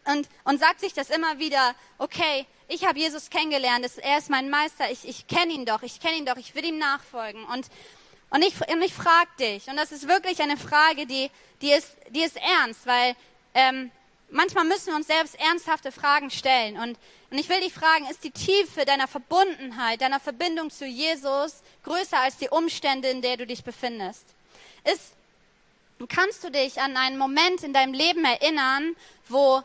Und, 0.04 0.28
und 0.44 0.58
sagt 0.58 0.80
sich 0.80 0.94
das 0.94 1.10
immer 1.10 1.38
wieder, 1.38 1.74
okay, 1.98 2.46
ich 2.68 2.84
habe 2.86 2.98
Jesus 2.98 3.30
kennengelernt, 3.30 3.86
er 3.98 4.18
ist 4.18 4.30
mein 4.30 4.50
Meister, 4.50 4.90
ich, 4.90 5.06
ich 5.06 5.26
kenne 5.26 5.52
ihn 5.52 5.64
doch, 5.64 5.82
ich 5.82 6.00
kenne 6.00 6.16
ihn 6.16 6.26
doch, 6.26 6.36
ich 6.36 6.54
will 6.54 6.64
ihm 6.64 6.78
nachfolgen. 6.78 7.44
Und, 7.44 7.66
und 8.30 8.42
ich, 8.42 8.54
und 8.68 8.82
ich 8.82 8.94
frage 8.94 9.30
dich, 9.38 9.68
und 9.68 9.76
das 9.76 9.92
ist 9.92 10.08
wirklich 10.08 10.40
eine 10.40 10.56
Frage, 10.56 11.06
die, 11.06 11.30
die, 11.60 11.70
ist, 11.70 11.96
die 12.10 12.22
ist 12.22 12.36
ernst, 12.36 12.86
weil 12.86 13.14
ähm, 13.54 13.90
manchmal 14.30 14.64
müssen 14.64 14.88
wir 14.88 14.96
uns 14.96 15.06
selbst 15.06 15.38
ernsthafte 15.38 15.92
Fragen 15.92 16.30
stellen. 16.30 16.78
Und, 16.78 16.98
und 17.30 17.38
ich 17.38 17.48
will 17.48 17.60
dich 17.60 17.72
fragen, 17.72 18.08
ist 18.10 18.24
die 18.24 18.30
Tiefe 18.30 18.84
deiner 18.84 19.06
Verbundenheit, 19.06 20.00
deiner 20.00 20.20
Verbindung 20.20 20.70
zu 20.70 20.86
Jesus 20.86 21.62
größer 21.84 22.18
als 22.18 22.38
die 22.38 22.48
Umstände, 22.48 23.08
in 23.08 23.22
der 23.22 23.36
du 23.36 23.46
dich 23.46 23.62
befindest? 23.62 24.24
Ist, 24.84 25.12
kannst 26.08 26.42
du 26.42 26.50
dich 26.50 26.80
an 26.80 26.96
einen 26.96 27.18
Moment 27.18 27.62
in 27.62 27.72
deinem 27.72 27.92
Leben 27.92 28.24
erinnern, 28.24 28.96
wo, 29.28 29.62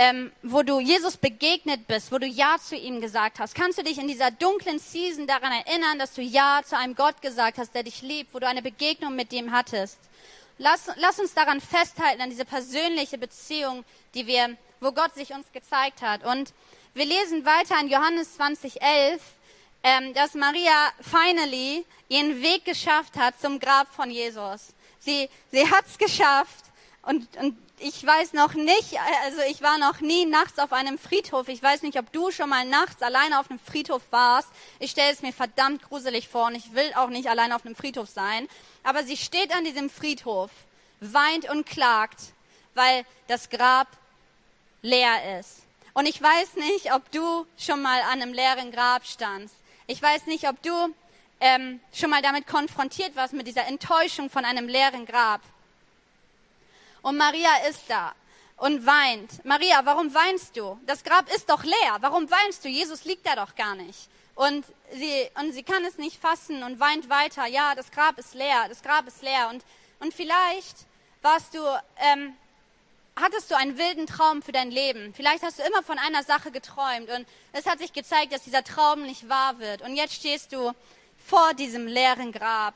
ähm, 0.00 0.32
wo 0.42 0.62
du 0.62 0.80
Jesus 0.80 1.18
begegnet 1.18 1.86
bist, 1.86 2.10
wo 2.10 2.16
du 2.16 2.24
Ja 2.24 2.56
zu 2.58 2.74
ihm 2.74 3.02
gesagt 3.02 3.38
hast? 3.38 3.54
Kannst 3.54 3.76
du 3.76 3.82
dich 3.82 3.98
in 3.98 4.08
dieser 4.08 4.30
dunklen 4.30 4.78
Season 4.78 5.26
daran 5.26 5.52
erinnern, 5.52 5.98
dass 5.98 6.14
du 6.14 6.22
Ja 6.22 6.62
zu 6.64 6.74
einem 6.74 6.94
Gott 6.94 7.20
gesagt 7.20 7.58
hast, 7.58 7.74
der 7.74 7.82
dich 7.82 8.00
liebt, 8.00 8.32
wo 8.32 8.38
du 8.38 8.46
eine 8.48 8.62
Begegnung 8.62 9.14
mit 9.14 9.30
ihm 9.34 9.52
hattest? 9.52 9.98
Lass, 10.56 10.88
lass 10.96 11.20
uns 11.20 11.34
daran 11.34 11.60
festhalten, 11.60 12.22
an 12.22 12.30
diese 12.30 12.46
persönliche 12.46 13.18
Beziehung, 13.18 13.84
die 14.14 14.26
wir, 14.26 14.56
wo 14.80 14.90
Gott 14.92 15.14
sich 15.14 15.34
uns 15.34 15.52
gezeigt 15.52 16.00
hat. 16.00 16.24
Und 16.24 16.54
wir 16.94 17.04
lesen 17.04 17.44
weiter 17.44 17.78
in 17.78 17.88
Johannes 17.88 18.36
2011, 18.36 19.20
ähm, 19.82 20.14
dass 20.14 20.32
Maria 20.32 20.92
finally 21.02 21.84
ihren 22.08 22.40
Weg 22.40 22.64
geschafft 22.64 23.18
hat 23.18 23.38
zum 23.38 23.60
Grab 23.60 23.94
von 23.94 24.10
Jesus. 24.10 24.68
Sie, 24.98 25.28
sie 25.50 25.70
hat's 25.70 25.98
geschafft 25.98 26.64
und, 27.02 27.36
und 27.36 27.58
ich 27.82 28.04
weiß 28.04 28.34
noch 28.34 28.54
nicht, 28.54 28.98
also 29.24 29.40
ich 29.48 29.62
war 29.62 29.78
noch 29.78 30.00
nie 30.00 30.26
nachts 30.26 30.58
auf 30.58 30.72
einem 30.72 30.98
Friedhof. 30.98 31.48
Ich 31.48 31.62
weiß 31.62 31.82
nicht, 31.82 31.98
ob 31.98 32.12
du 32.12 32.30
schon 32.30 32.50
mal 32.50 32.66
nachts 32.66 33.02
alleine 33.02 33.40
auf 33.40 33.50
einem 33.50 33.58
Friedhof 33.58 34.02
warst. 34.10 34.48
Ich 34.78 34.90
stelle 34.90 35.12
es 35.12 35.22
mir 35.22 35.32
verdammt 35.32 35.82
gruselig 35.82 36.28
vor 36.28 36.46
und 36.46 36.54
ich 36.54 36.74
will 36.74 36.92
auch 36.94 37.08
nicht 37.08 37.28
alleine 37.28 37.56
auf 37.56 37.64
einem 37.64 37.74
Friedhof 37.74 38.08
sein. 38.08 38.48
Aber 38.82 39.02
sie 39.02 39.16
steht 39.16 39.54
an 39.54 39.64
diesem 39.64 39.88
Friedhof, 39.88 40.50
weint 41.00 41.48
und 41.48 41.64
klagt, 41.64 42.20
weil 42.74 43.04
das 43.28 43.48
Grab 43.48 43.88
leer 44.82 45.38
ist. 45.38 45.62
Und 45.94 46.06
ich 46.06 46.20
weiß 46.20 46.56
nicht, 46.56 46.92
ob 46.92 47.10
du 47.10 47.46
schon 47.58 47.80
mal 47.80 48.00
an 48.02 48.20
einem 48.20 48.34
leeren 48.34 48.72
Grab 48.72 49.06
standst. 49.06 49.54
Ich 49.86 50.02
weiß 50.02 50.26
nicht, 50.26 50.48
ob 50.48 50.62
du 50.62 50.94
ähm, 51.40 51.80
schon 51.92 52.10
mal 52.10 52.22
damit 52.22 52.46
konfrontiert 52.46 53.16
warst 53.16 53.32
mit 53.32 53.46
dieser 53.46 53.66
Enttäuschung 53.66 54.28
von 54.28 54.44
einem 54.44 54.68
leeren 54.68 55.06
Grab. 55.06 55.40
Und 57.02 57.16
Maria 57.16 57.50
ist 57.68 57.84
da 57.88 58.14
und 58.60 58.84
weint. 58.86 59.44
Maria, 59.44 59.80
warum 59.84 60.12
weinst 60.14 60.56
du? 60.56 60.78
Das 60.86 61.02
Grab 61.02 61.32
ist 61.34 61.48
doch 61.48 61.64
leer. 61.64 61.96
Warum 62.00 62.30
weinst 62.30 62.64
du? 62.64 62.68
Jesus 62.68 63.04
liegt 63.04 63.26
da 63.26 63.34
doch 63.34 63.54
gar 63.54 63.74
nicht. 63.74 64.08
Und 64.34 64.64
sie, 64.92 65.28
und 65.40 65.52
sie 65.52 65.62
kann 65.62 65.84
es 65.84 65.98
nicht 65.98 66.20
fassen 66.20 66.62
und 66.62 66.78
weint 66.78 67.08
weiter. 67.08 67.46
Ja, 67.46 67.74
das 67.74 67.90
Grab 67.90 68.18
ist 68.18 68.34
leer, 68.34 68.66
das 68.68 68.82
Grab 68.82 69.06
ist 69.06 69.22
leer. 69.22 69.48
Und, 69.50 69.64
und 69.98 70.14
vielleicht 70.14 70.76
warst 71.22 71.54
du, 71.54 71.60
ähm, 71.98 72.34
hattest 73.16 73.50
du 73.50 73.56
einen 73.56 73.78
wilden 73.78 74.06
Traum 74.06 74.42
für 74.42 74.52
dein 74.52 74.70
Leben. 74.70 75.14
Vielleicht 75.14 75.42
hast 75.42 75.58
du 75.58 75.62
immer 75.62 75.82
von 75.82 75.98
einer 75.98 76.22
Sache 76.22 76.50
geträumt 76.50 77.10
und 77.10 77.26
es 77.52 77.66
hat 77.66 77.78
sich 77.78 77.92
gezeigt, 77.92 78.32
dass 78.32 78.42
dieser 78.42 78.64
Traum 78.64 79.02
nicht 79.02 79.28
wahr 79.28 79.58
wird. 79.58 79.82
Und 79.82 79.96
jetzt 79.96 80.14
stehst 80.14 80.52
du 80.52 80.72
vor 81.18 81.54
diesem 81.54 81.86
leeren 81.86 82.32
Grab. 82.32 82.74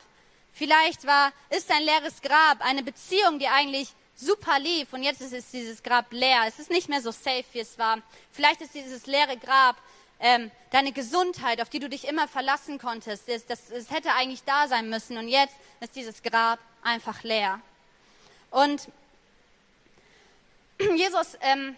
Vielleicht 0.53 1.07
war, 1.07 1.33
ist 1.51 1.71
ein 1.71 1.83
leeres 1.83 2.23
Grab 2.23 2.61
eine 2.61 2.83
Beziehung, 2.83 3.39
die 3.39 3.49
eigentlich 3.49 3.95
super 4.17 4.59
lief 4.59 4.93
und 4.93 5.03
jetzt 5.03 5.21
ist 5.21 5.53
dieses 5.53 5.83
Grab 5.83 6.13
leer. 6.13 6.43
Es 6.47 6.59
ist 6.59 6.71
nicht 6.71 6.89
mehr 6.89 7.01
so 7.01 7.11
safe, 7.11 7.45
wie 7.53 7.61
es 7.61 7.79
war. 7.79 7.99
Vielleicht 8.31 8.61
ist 8.61 8.75
dieses 8.75 9.07
leere 9.07 9.37
Grab 9.37 9.77
ähm, 10.21 10.51
deine 10.71 10.93
Gesundheit, 10.93 11.61
auf 11.61 11.69
die 11.69 11.81
du 11.81 11.89
dich 11.89 12.07
immer 12.07 12.29
verlassen 12.29 12.79
konntest. 12.79 13.29
Das, 13.29 13.47
das, 13.47 13.69
das 13.69 13.91
hätte 13.91 14.13
eigentlich 14.13 14.45
da 14.45 14.69
sein 14.69 14.89
müssen 14.89 15.19
und 15.19 15.29
jetzt 15.29 15.55
ist 15.81 15.97
dieses 15.97 16.23
Grab 16.23 16.59
einfach 16.83 17.23
leer. 17.23 17.61
Und 18.51 18.89
Jesus, 20.97 21.37
ähm, 21.41 21.77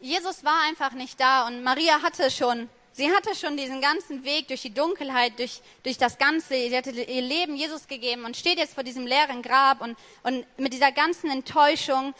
Jesus 0.00 0.44
war 0.44 0.62
einfach 0.68 0.92
nicht 0.92 1.20
da 1.20 1.46
und 1.46 1.62
Maria 1.62 2.02
hatte 2.02 2.30
schon 2.30 2.68
Sie 2.92 3.10
hatte 3.10 3.34
schon 3.34 3.56
diesen 3.56 3.80
ganzen 3.80 4.24
Weg 4.24 4.48
durch 4.48 4.62
die 4.62 4.74
Dunkelheit, 4.74 5.38
durch, 5.38 5.60
durch 5.84 5.98
das 5.98 6.18
Ganze, 6.18 6.54
sie 6.54 6.76
hatte 6.76 6.90
ihr 6.90 7.22
Leben 7.22 7.54
Jesus 7.54 7.86
gegeben 7.86 8.24
und 8.24 8.36
steht 8.36 8.58
jetzt 8.58 8.74
vor 8.74 8.82
diesem 8.82 9.06
leeren 9.06 9.42
Grab 9.42 9.80
und, 9.80 9.96
und 10.24 10.44
mit 10.58 10.72
dieser 10.72 10.90
ganzen 10.90 11.30
Enttäuschung 11.30 12.14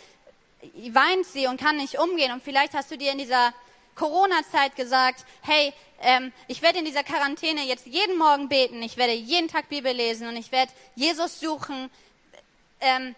weint 0.93 1.27
sie 1.27 1.47
und 1.47 1.61
kann 1.61 1.77
nicht 1.77 1.99
umgehen. 1.99 2.33
Und 2.33 2.43
vielleicht 2.43 2.75
hast 2.75 2.91
du 2.91 2.99
dir 2.99 3.13
in 3.13 3.19
dieser 3.19 3.53
Corona-Zeit 3.95 4.77
gesagt, 4.77 5.25
hey, 5.43 5.73
ähm, 6.01 6.33
ich 6.47 6.63
werde 6.63 6.79
in 6.79 6.85
dieser 6.85 7.03
Quarantäne 7.03 7.65
jetzt 7.65 7.87
jeden 7.87 8.17
Morgen 8.17 8.49
beten, 8.49 8.83
ich 8.83 8.97
werde 8.97 9.13
jeden 9.13 9.49
Tag 9.49 9.69
Bibel 9.69 9.93
lesen 9.93 10.29
und 10.29 10.37
ich 10.37 10.53
werde 10.53 10.73
Jesus 10.95 11.41
suchen, 11.41 11.91
ähm, 12.81 13.15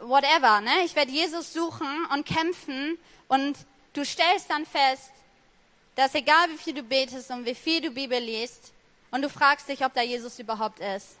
whatever, 0.00 0.60
ne? 0.60 0.84
Ich 0.84 0.94
werde 0.94 1.10
Jesus 1.10 1.52
suchen 1.52 2.06
und 2.12 2.26
kämpfen 2.26 2.98
und 3.28 3.56
du 3.94 4.04
stellst 4.04 4.50
dann 4.50 4.66
fest, 4.66 5.10
dass 5.98 6.14
egal 6.14 6.48
wie 6.50 6.58
viel 6.58 6.74
du 6.74 6.84
betest 6.84 7.28
und 7.32 7.44
wie 7.44 7.56
viel 7.56 7.80
du 7.80 7.90
Bibel 7.90 8.20
liest 8.20 8.72
und 9.10 9.20
du 9.20 9.28
fragst 9.28 9.68
dich, 9.68 9.84
ob 9.84 9.92
da 9.94 10.00
Jesus 10.00 10.38
überhaupt 10.38 10.78
ist. 10.78 11.16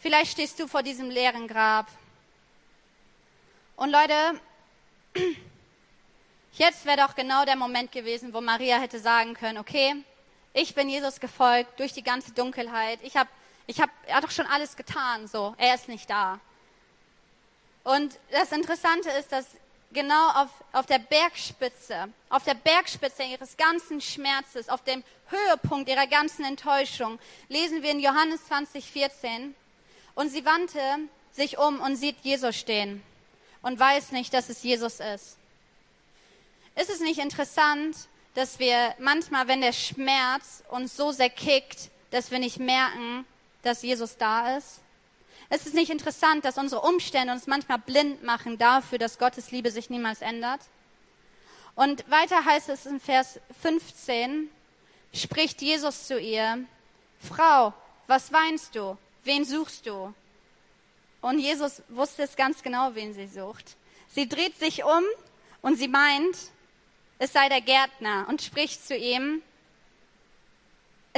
Vielleicht 0.00 0.32
stehst 0.32 0.58
du 0.58 0.66
vor 0.66 0.82
diesem 0.82 1.10
leeren 1.10 1.46
Grab. 1.46 1.88
Und 3.76 3.90
Leute, 3.90 4.40
jetzt 6.52 6.86
wäre 6.86 6.96
doch 6.96 7.14
genau 7.14 7.44
der 7.44 7.56
Moment 7.56 7.92
gewesen, 7.92 8.32
wo 8.32 8.40
Maria 8.40 8.78
hätte 8.78 8.98
sagen 8.98 9.34
können, 9.34 9.58
okay, 9.58 9.96
ich 10.54 10.74
bin 10.74 10.88
Jesus 10.88 11.20
gefolgt 11.20 11.78
durch 11.78 11.92
die 11.92 12.02
ganze 12.02 12.32
Dunkelheit. 12.32 13.00
Ich 13.02 13.14
habe, 13.14 13.28
ich 13.66 13.78
habe, 13.78 13.92
er 14.06 14.16
hat 14.16 14.24
doch 14.24 14.30
schon 14.30 14.46
alles 14.46 14.74
getan, 14.74 15.26
so, 15.26 15.54
er 15.58 15.74
ist 15.74 15.86
nicht 15.86 16.08
da. 16.08 16.40
Und 17.84 18.18
das 18.30 18.52
Interessante 18.52 19.10
ist, 19.10 19.32
dass 19.32 19.44
genau 19.92 20.30
auf, 20.30 20.48
auf 20.72 20.86
der 20.86 20.98
Bergspitze, 20.98 22.08
auf 22.28 22.44
der 22.44 22.54
Bergspitze 22.54 23.22
ihres 23.24 23.56
ganzen 23.56 24.00
Schmerzes, 24.00 24.68
auf 24.68 24.82
dem 24.84 25.02
Höhepunkt 25.28 25.88
ihrer 25.88 26.06
ganzen 26.06 26.44
Enttäuschung, 26.44 27.18
lesen 27.48 27.82
wir 27.82 27.90
in 27.90 28.00
Johannes 28.00 28.46
20, 28.46 28.84
14. 28.84 29.54
Und 30.14 30.28
sie 30.30 30.44
wandte 30.44 30.80
sich 31.32 31.58
um 31.58 31.80
und 31.80 31.96
sieht 31.96 32.16
Jesus 32.22 32.56
stehen 32.56 33.02
und 33.62 33.78
weiß 33.78 34.12
nicht, 34.12 34.34
dass 34.34 34.48
es 34.48 34.62
Jesus 34.62 35.00
ist. 35.00 35.36
Ist 36.76 36.90
es 36.90 37.00
nicht 37.00 37.18
interessant, 37.18 37.96
dass 38.34 38.58
wir 38.58 38.94
manchmal, 38.98 39.48
wenn 39.48 39.60
der 39.60 39.72
Schmerz 39.72 40.62
uns 40.70 40.96
so 40.96 41.12
sehr 41.12 41.30
kickt, 41.30 41.90
dass 42.10 42.30
wir 42.30 42.38
nicht 42.38 42.58
merken, 42.58 43.26
dass 43.62 43.82
Jesus 43.82 44.16
da 44.16 44.56
ist? 44.56 44.80
Es 45.52 45.66
ist 45.66 45.74
nicht 45.74 45.90
interessant, 45.90 46.44
dass 46.44 46.58
unsere 46.58 46.82
Umstände 46.82 47.32
uns 47.32 47.48
manchmal 47.48 47.78
blind 47.78 48.22
machen 48.22 48.56
dafür, 48.56 48.98
dass 48.98 49.18
Gottes 49.18 49.50
Liebe 49.50 49.72
sich 49.72 49.90
niemals 49.90 50.22
ändert. 50.22 50.60
Und 51.74 52.08
weiter 52.08 52.44
heißt 52.44 52.68
es 52.68 52.86
in 52.86 53.00
Vers 53.00 53.40
15, 53.60 54.48
spricht 55.12 55.60
Jesus 55.60 56.06
zu 56.06 56.20
ihr, 56.20 56.64
Frau, 57.18 57.74
was 58.06 58.32
weinst 58.32 58.76
du? 58.76 58.96
Wen 59.24 59.44
suchst 59.44 59.86
du? 59.86 60.14
Und 61.20 61.40
Jesus 61.40 61.82
wusste 61.88 62.22
es 62.22 62.36
ganz 62.36 62.62
genau, 62.62 62.94
wen 62.94 63.12
sie 63.12 63.26
sucht. 63.26 63.76
Sie 64.08 64.28
dreht 64.28 64.56
sich 64.56 64.84
um 64.84 65.02
und 65.62 65.76
sie 65.76 65.88
meint, 65.88 66.36
es 67.18 67.32
sei 67.32 67.48
der 67.48 67.60
Gärtner 67.60 68.24
und 68.28 68.40
spricht 68.40 68.86
zu 68.86 68.96
ihm. 68.96 69.42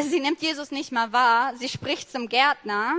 Sie 0.01 0.21
nimmt 0.21 0.41
Jesus 0.41 0.71
nicht 0.71 0.91
mal 0.91 1.13
wahr, 1.13 1.55
sie 1.59 1.69
spricht 1.69 2.11
zum 2.11 2.31
Gärtner 2.31 2.97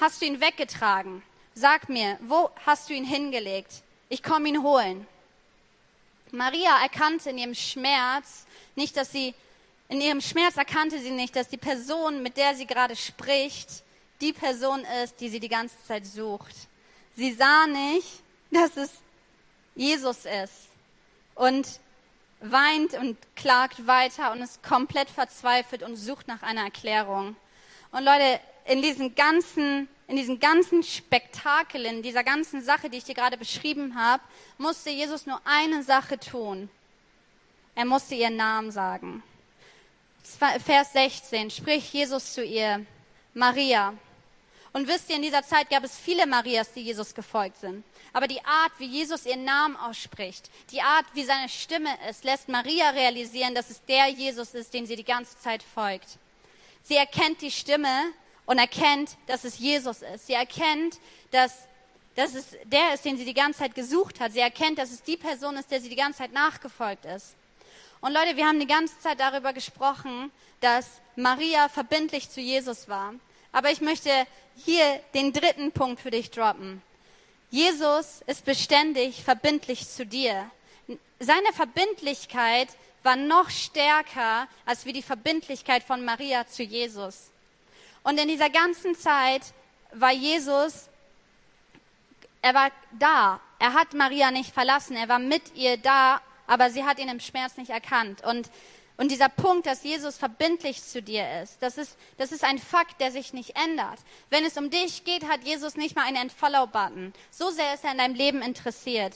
hast 0.00 0.20
du 0.20 0.26
ihn 0.26 0.40
weggetragen? 0.40 1.22
Sag 1.54 1.88
mir, 1.88 2.18
wo 2.22 2.50
hast 2.64 2.88
du 2.88 2.94
ihn 2.94 3.04
hingelegt? 3.04 3.82
Ich 4.08 4.22
komme 4.22 4.48
ihn 4.48 4.62
holen. 4.62 5.06
Maria 6.30 6.82
erkannte 6.82 7.30
in 7.30 7.38
ihrem 7.38 7.54
Schmerz 7.54 8.46
nicht, 8.74 8.96
dass 8.96 9.12
sie, 9.12 9.34
in 9.88 10.00
ihrem 10.00 10.20
Schmerz 10.20 10.56
erkannte 10.56 10.98
sie 10.98 11.10
nicht, 11.10 11.36
dass 11.36 11.48
die 11.48 11.58
Person, 11.58 12.22
mit 12.22 12.38
der 12.38 12.54
sie 12.54 12.66
gerade 12.66 12.96
spricht, 12.96 13.82
die 14.22 14.32
Person 14.32 14.84
ist, 15.02 15.20
die 15.20 15.28
sie 15.28 15.40
die 15.40 15.48
ganze 15.48 15.76
Zeit 15.86 16.06
sucht. 16.06 16.54
Sie 17.14 17.32
sah 17.32 17.66
nicht, 17.66 18.22
dass 18.50 18.76
es 18.76 18.90
Jesus 19.74 20.24
ist 20.24 20.68
und 21.34 21.66
weint 22.40 22.94
und 22.94 23.16
klagt 23.36 23.86
weiter 23.86 24.32
und 24.32 24.40
ist 24.40 24.62
komplett 24.62 25.10
verzweifelt 25.10 25.82
und 25.82 25.96
sucht 25.96 26.28
nach 26.28 26.42
einer 26.42 26.64
Erklärung. 26.64 27.36
Und 27.90 28.04
Leute, 28.04 28.40
in 28.64 28.82
diesen 28.82 29.14
ganzen, 29.14 29.88
in 30.08 30.16
diesen 30.16 30.40
ganzen 30.40 30.82
Spektakel, 30.82 31.84
in 31.84 32.02
dieser 32.02 32.24
ganzen 32.24 32.62
Sache, 32.62 32.90
die 32.90 32.98
ich 32.98 33.04
dir 33.04 33.14
gerade 33.14 33.36
beschrieben 33.36 33.96
habe, 33.96 34.22
musste 34.58 34.90
Jesus 34.90 35.26
nur 35.26 35.40
eine 35.44 35.82
Sache 35.82 36.18
tun. 36.18 36.68
Er 37.74 37.84
musste 37.84 38.14
ihren 38.14 38.36
Namen 38.36 38.70
sagen. 38.70 39.22
Vers 40.64 40.92
16 40.92 41.50
spricht 41.50 41.92
Jesus 41.92 42.34
zu 42.34 42.44
ihr, 42.44 42.84
Maria. 43.34 43.94
Und 44.72 44.88
wisst 44.88 45.10
ihr, 45.10 45.16
in 45.16 45.22
dieser 45.22 45.42
Zeit 45.42 45.68
gab 45.68 45.84
es 45.84 45.98
viele 45.98 46.26
Marias, 46.26 46.72
die 46.72 46.80
Jesus 46.80 47.14
gefolgt 47.14 47.58
sind. 47.58 47.84
Aber 48.12 48.26
die 48.26 48.42
Art, 48.44 48.72
wie 48.78 48.86
Jesus 48.86 49.26
ihren 49.26 49.44
Namen 49.44 49.76
ausspricht, 49.76 50.50
die 50.70 50.80
Art, 50.80 51.04
wie 51.14 51.24
seine 51.24 51.48
Stimme 51.48 51.90
ist, 52.08 52.24
lässt 52.24 52.48
Maria 52.48 52.90
realisieren, 52.90 53.54
dass 53.54 53.70
es 53.70 53.84
der 53.84 54.08
Jesus 54.08 54.54
ist, 54.54 54.72
dem 54.72 54.86
sie 54.86 54.96
die 54.96 55.04
ganze 55.04 55.38
Zeit 55.38 55.62
folgt. 55.62 56.18
Sie 56.82 56.96
erkennt 56.96 57.42
die 57.42 57.50
Stimme 57.50 58.12
und 58.46 58.58
erkennt, 58.58 59.16
dass 59.26 59.44
es 59.44 59.58
Jesus 59.58 60.02
ist. 60.02 60.26
Sie 60.26 60.34
erkennt, 60.34 60.98
dass, 61.30 61.68
dass 62.16 62.34
es 62.34 62.56
der 62.64 62.94
ist, 62.94 63.04
den 63.04 63.16
sie 63.16 63.24
die 63.24 63.34
ganze 63.34 63.60
Zeit 63.60 63.74
gesucht 63.74 64.20
hat. 64.20 64.32
Sie 64.32 64.40
erkennt, 64.40 64.78
dass 64.78 64.90
es 64.90 65.02
die 65.02 65.16
Person 65.16 65.56
ist, 65.56 65.70
der 65.70 65.80
sie 65.80 65.88
die 65.88 65.96
ganze 65.96 66.18
Zeit 66.18 66.32
nachgefolgt 66.32 67.04
ist. 67.04 67.34
Und 68.00 68.12
Leute, 68.12 68.36
wir 68.36 68.46
haben 68.46 68.58
die 68.58 68.66
ganze 68.66 68.98
Zeit 68.98 69.20
darüber 69.20 69.52
gesprochen, 69.52 70.32
dass 70.60 71.00
Maria 71.14 71.68
verbindlich 71.68 72.28
zu 72.28 72.40
Jesus 72.40 72.88
war. 72.88 73.14
Aber 73.52 73.70
ich 73.70 73.80
möchte 73.80 74.10
hier 74.56 75.00
den 75.14 75.32
dritten 75.32 75.72
Punkt 75.72 76.00
für 76.00 76.10
dich 76.10 76.30
droppen. 76.30 76.82
Jesus 77.50 78.22
ist 78.26 78.44
beständig 78.44 79.22
verbindlich 79.22 79.88
zu 79.88 80.06
dir. 80.06 80.50
Seine 81.20 81.52
Verbindlichkeit 81.52 82.68
war 83.02 83.16
noch 83.16 83.50
stärker 83.50 84.48
als 84.64 84.84
wie 84.84 84.92
die 84.92 85.02
Verbindlichkeit 85.02 85.82
von 85.82 86.04
Maria 86.04 86.46
zu 86.46 86.62
Jesus. 86.62 87.31
Und 88.02 88.18
in 88.18 88.28
dieser 88.28 88.50
ganzen 88.50 88.94
Zeit 88.96 89.42
war 89.92 90.12
Jesus, 90.12 90.88
er 92.40 92.54
war 92.54 92.70
da. 92.98 93.40
Er 93.58 93.74
hat 93.74 93.94
Maria 93.94 94.30
nicht 94.30 94.52
verlassen. 94.52 94.96
Er 94.96 95.08
war 95.08 95.18
mit 95.18 95.54
ihr 95.54 95.76
da, 95.76 96.20
aber 96.46 96.70
sie 96.70 96.84
hat 96.84 96.98
ihn 96.98 97.08
im 97.08 97.20
Schmerz 97.20 97.56
nicht 97.56 97.70
erkannt. 97.70 98.24
Und 98.24 98.50
und 98.96 99.10
dieser 99.10 99.28
Punkt, 99.28 99.66
dass 99.66 99.82
Jesus 99.82 100.18
verbindlich 100.18 100.82
zu 100.82 101.02
dir 101.02 101.42
ist, 101.42 101.62
das 101.62 101.78
ist, 101.78 101.96
das 102.18 102.30
ist 102.30 102.44
ein 102.44 102.58
Fakt, 102.58 103.00
der 103.00 103.10
sich 103.10 103.32
nicht 103.32 103.56
ändert. 103.56 103.98
Wenn 104.30 104.44
es 104.44 104.56
um 104.56 104.70
dich 104.70 105.04
geht, 105.04 105.26
hat 105.28 105.42
Jesus 105.44 105.76
nicht 105.76 105.96
mal 105.96 106.04
einen 106.04 106.18
Entfollow-Button. 106.18 107.12
So 107.30 107.50
sehr 107.50 107.74
ist 107.74 107.84
er 107.84 107.92
in 107.92 107.98
deinem 107.98 108.14
Leben 108.14 108.42
interessiert. 108.42 109.14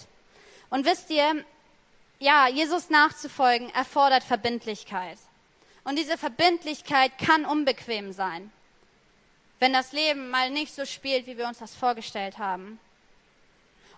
Und 0.71 0.87
wisst 0.87 1.11
ihr, 1.11 1.45
ja, 2.19 2.49
Jesus 2.49 2.91
nachzufolgen 2.91 3.69
erfordert 3.71 4.25
Verbindlichkeit. 4.25 5.19
Und 5.85 5.97
diese 5.97 6.19
Verbindlichkeit 6.19 7.13
kann 7.19 7.45
unbequem 7.45 8.13
sein, 8.13 8.51
wenn 9.59 9.73
das 9.73 9.93
Leben 9.93 10.31
mal 10.31 10.51
nicht 10.51 10.75
so 10.75 10.85
spielt, 10.85 11.27
wie 11.27 11.39
wir 11.39 11.47
uns 11.47 11.59
das 11.59 11.75
vorgestellt 11.75 12.39
haben. 12.39 12.79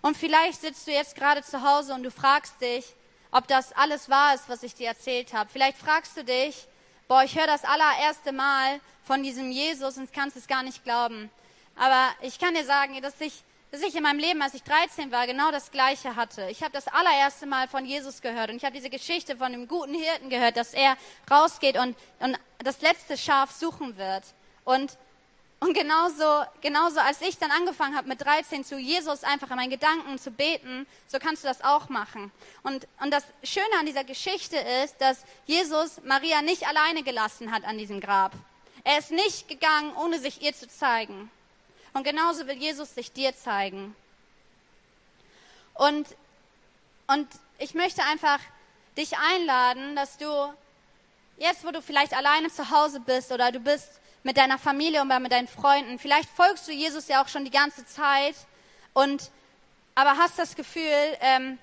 Und 0.01 0.17
vielleicht 0.17 0.61
sitzt 0.61 0.87
du 0.87 0.93
jetzt 0.93 1.17
gerade 1.17 1.43
zu 1.43 1.63
Hause 1.63 1.95
und 1.95 2.03
du 2.03 2.11
fragst 2.11 2.61
dich, 2.61 2.85
ob 3.31 3.47
das 3.49 3.73
alles 3.73 4.09
wahr 4.09 4.35
ist, 4.35 4.49
was 4.49 4.63
ich 4.63 4.75
dir 4.75 4.89
erzählt 4.89 5.33
habe. 5.33 5.51
Vielleicht 5.53 5.77
fragst 5.77 6.17
du 6.17 6.25
dich, 6.25 6.67
boah, 7.09 7.25
ich 7.25 7.37
höre 7.37 7.47
das 7.47 7.65
allererste 7.65 8.33
Mal 8.33 8.81
von 9.05 9.23
diesem 9.23 9.51
Jesus 9.51 9.97
und 9.97 10.13
kannst 10.13 10.37
es 10.37 10.47
gar 10.47 10.63
nicht 10.63 10.85
glauben. 10.85 11.31
Aber 11.77 12.11
ich 12.23 12.39
kann 12.39 12.55
dir 12.55 12.65
sagen, 12.65 13.01
dass 13.03 13.21
ich, 13.21 13.43
dass 13.71 13.83
ich 13.83 13.95
in 13.95 14.03
meinem 14.03 14.19
Leben, 14.19 14.41
als 14.41 14.55
ich 14.55 14.63
13 14.63 15.11
war, 15.13 15.27
genau 15.27 15.51
das 15.51 15.71
Gleiche 15.71 16.17
hatte. 16.17 16.49
Ich 16.51 16.63
habe 16.63 16.73
das 16.73 16.89
allererste 16.89 17.47
Mal 17.47 17.69
von 17.69 17.85
Jesus 17.85 18.21
gehört 18.21 18.51
und 18.51 18.57
ich 18.57 18.65
habe 18.65 18.75
diese 18.75 18.91
Geschichte 18.91 19.37
von 19.37 19.53
dem 19.53 19.69
guten 19.69 19.95
Hirten 19.95 20.31
gehört, 20.31 20.57
dass 20.57 20.75
er 20.75 20.97
rausgeht 21.31 21.77
und, 21.77 21.97
und 22.21 22.39
das 22.59 22.81
letzte 22.81 23.19
Schaf 23.19 23.51
suchen 23.51 23.97
wird. 23.97 24.25
Und 24.65 24.97
und 25.61 25.75
genauso, 25.75 26.45
genauso 26.61 27.01
als 27.01 27.21
ich 27.21 27.37
dann 27.37 27.51
angefangen 27.51 27.97
habe 27.97 28.09
mit 28.09 28.21
13 28.21 28.65
zu 28.65 28.79
Jesus 28.79 29.25
einfach 29.25 29.51
in 29.51 29.57
meinen 29.57 29.71
Gedanken 29.71 30.17
zu 30.19 30.31
beten, 30.31 30.87
so 31.09 31.19
kannst 31.19 31.43
du 31.43 31.49
das 31.49 31.65
auch 31.65 31.89
machen. 31.89 32.31
Und, 32.63 32.87
und 33.01 33.11
das 33.11 33.25
Schöne 33.43 33.67
an 33.81 33.87
dieser 33.87 34.05
Geschichte 34.05 34.57
ist, 34.85 35.01
dass 35.01 35.25
Jesus 35.47 36.01
Maria 36.05 36.43
nicht 36.43 36.67
alleine 36.69 37.03
gelassen 37.03 37.53
hat 37.53 37.65
an 37.65 37.77
diesem 37.77 38.01
Grab. 38.01 38.33
Er 38.85 38.99
ist 38.99 39.11
nicht 39.11 39.49
gegangen, 39.49 39.97
ohne 39.97 40.21
sich 40.21 40.43
ihr 40.43 40.55
zu 40.55 40.69
zeigen. 40.69 41.29
Und 41.93 42.05
genauso 42.05 42.47
will 42.47 42.57
Jesus 42.57 42.95
sich 42.95 43.11
dir 43.11 43.35
zeigen. 43.37 43.97
Und, 45.75 46.07
und 47.09 47.27
ich 47.59 47.75
möchte 47.75 48.05
einfach 48.05 48.39
dich 48.97 49.19
einladen, 49.19 49.97
dass 49.97 50.19
du 50.19 50.55
jetzt, 51.37 51.65
wo 51.65 51.73
du 51.73 51.83
vielleicht 51.83 52.15
alleine 52.15 52.49
zu 52.49 52.71
Hause 52.71 53.01
bist 53.01 53.33
oder 53.33 53.51
du 53.51 53.59
bist 53.59 54.01
mit 54.23 54.37
deiner 54.37 54.59
Familie 54.59 55.03
oder 55.03 55.21
mit 55.21 55.33
deinen 55.33 55.49
Freunden. 55.49 55.99
Vielleicht 55.99 56.29
folgst 56.31 56.69
du 56.69 56.73
Jesus 56.73 57.09
ja 57.09 57.23
auch 57.23 57.29
schon 57.29 57.45
die 57.45 57.51
ganze 57.51 57.87
Zeit 57.87 58.35
und 58.93 59.31
aber 59.95 60.17
hast 60.17 60.39
das 60.39 60.55
Gefühl, 60.55 60.83
ähm, 61.21 61.59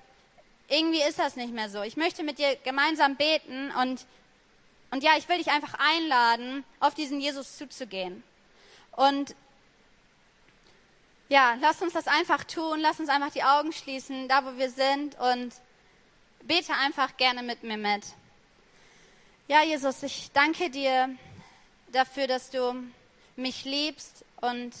irgendwie 0.68 1.02
ist 1.02 1.18
das 1.18 1.36
nicht 1.36 1.52
mehr 1.52 1.70
so. 1.70 1.82
Ich 1.82 1.96
möchte 1.96 2.22
mit 2.22 2.38
dir 2.38 2.56
gemeinsam 2.64 3.16
beten 3.16 3.70
und 3.80 4.06
und 4.90 5.02
ja, 5.02 5.12
ich 5.18 5.28
will 5.28 5.38
dich 5.38 5.50
einfach 5.50 5.74
einladen, 5.78 6.64
auf 6.80 6.94
diesen 6.94 7.20
Jesus 7.20 7.56
zuzugehen. 7.56 8.22
Und 8.92 9.34
ja, 11.28 11.56
lass 11.60 11.82
uns 11.82 11.92
das 11.92 12.06
einfach 12.06 12.44
tun, 12.44 12.80
lass 12.80 13.00
uns 13.00 13.08
einfach 13.08 13.30
die 13.30 13.42
Augen 13.42 13.72
schließen, 13.72 14.28
da 14.28 14.44
wo 14.44 14.56
wir 14.56 14.70
sind 14.70 15.18
und 15.18 15.52
bete 16.42 16.72
einfach 16.74 17.16
gerne 17.16 17.42
mit 17.42 17.62
mir 17.62 17.76
mit. 17.76 18.04
Ja, 19.48 19.62
Jesus, 19.62 20.02
ich 20.02 20.30
danke 20.32 20.70
dir 20.70 21.10
dafür, 21.92 22.26
dass 22.26 22.50
du 22.50 22.74
mich 23.36 23.64
liebst 23.64 24.24
und 24.40 24.72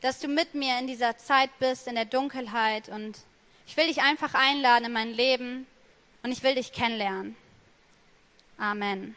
dass 0.00 0.20
du 0.20 0.28
mit 0.28 0.54
mir 0.54 0.78
in 0.78 0.86
dieser 0.86 1.18
Zeit 1.18 1.50
bist, 1.58 1.86
in 1.86 1.94
der 1.94 2.04
Dunkelheit. 2.04 2.88
Und 2.88 3.18
ich 3.66 3.76
will 3.76 3.86
dich 3.86 4.00
einfach 4.00 4.34
einladen 4.34 4.86
in 4.86 4.92
mein 4.92 5.12
Leben 5.12 5.66
und 6.22 6.32
ich 6.32 6.42
will 6.42 6.54
dich 6.54 6.72
kennenlernen. 6.72 7.36
Amen. 8.58 9.16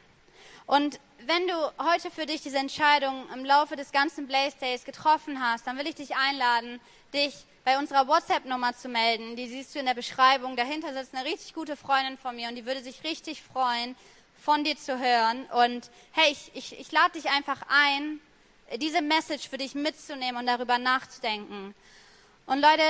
Und 0.66 1.00
wenn 1.26 1.48
du 1.48 1.54
heute 1.80 2.10
für 2.10 2.26
dich 2.26 2.42
diese 2.42 2.58
Entscheidung 2.58 3.26
im 3.34 3.46
Laufe 3.46 3.76
des 3.76 3.92
ganzen 3.92 4.28
Blaze 4.28 4.58
Days 4.58 4.86
getroffen 4.86 5.42
hast, 5.42 5.68
dann 5.68 5.78
will 5.78 5.88
ich 5.88 5.96
dich 5.96 6.16
einladen, 6.16 6.80
dich 7.14 7.46
bei 7.64 7.78
unserer 7.78 8.08
WhatsApp-Nummer 8.08 8.76
zu 8.76 8.90
melden. 8.90 9.36
Die 9.36 9.48
siehst 9.48 9.76
du 9.76 9.80
in 9.80 9.86
der 9.86 9.94
Beschreibung. 9.94 10.56
Dahinter 10.56 10.94
sitzt 10.94 11.14
eine 11.14 11.26
richtig 11.26 11.54
gute 11.54 11.76
Freundin 11.76 12.18
von 12.18 12.36
mir 12.36 12.50
und 12.50 12.56
die 12.56 12.66
würde 12.66 12.82
sich 12.82 13.04
richtig 13.04 13.42
freuen, 13.44 13.96
von 14.42 14.64
dir 14.64 14.78
zu 14.78 15.00
hören. 15.00 15.46
Und 15.54 15.90
hey, 16.12 16.32
ich, 16.32 16.52
ich, 16.54 16.80
ich 16.80 16.92
lade 16.92 17.14
dich 17.14 17.30
einfach 17.30 17.62
ein, 17.70 18.20
diese 18.78 19.02
Message 19.02 19.48
für 19.50 19.58
dich 19.58 19.76
mitzunehmen 19.76 20.38
und 20.38 20.48
darüber 20.48 20.78
nachzudenken. 20.78 21.76
Und 22.46 22.60
Leute, 22.62 22.84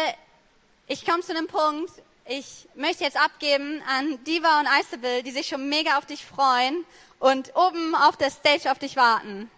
ich 0.88 1.06
komme 1.06 1.22
zu 1.22 1.36
einem 1.36 1.48
Punkt, 1.48 1.92
ich 2.26 2.68
möchte 2.76 3.04
jetzt 3.04 3.18
abgeben 3.18 3.82
an 3.88 4.24
Diva 4.24 4.60
und 4.60 4.68
Isabel, 4.80 5.24
die 5.24 5.32
sich 5.32 5.48
schon 5.48 5.68
mega 5.68 5.98
auf 5.98 6.06
dich 6.06 6.26
freuen 6.26 6.86
und 7.20 7.56
oben 7.56 7.96
auf 7.96 8.16
der 8.16 8.30
Stage 8.30 8.72
auf 8.72 8.80
dich 8.80 8.96
warten. 8.96 9.50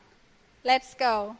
Let's 0.64 0.98
go. 0.98 1.36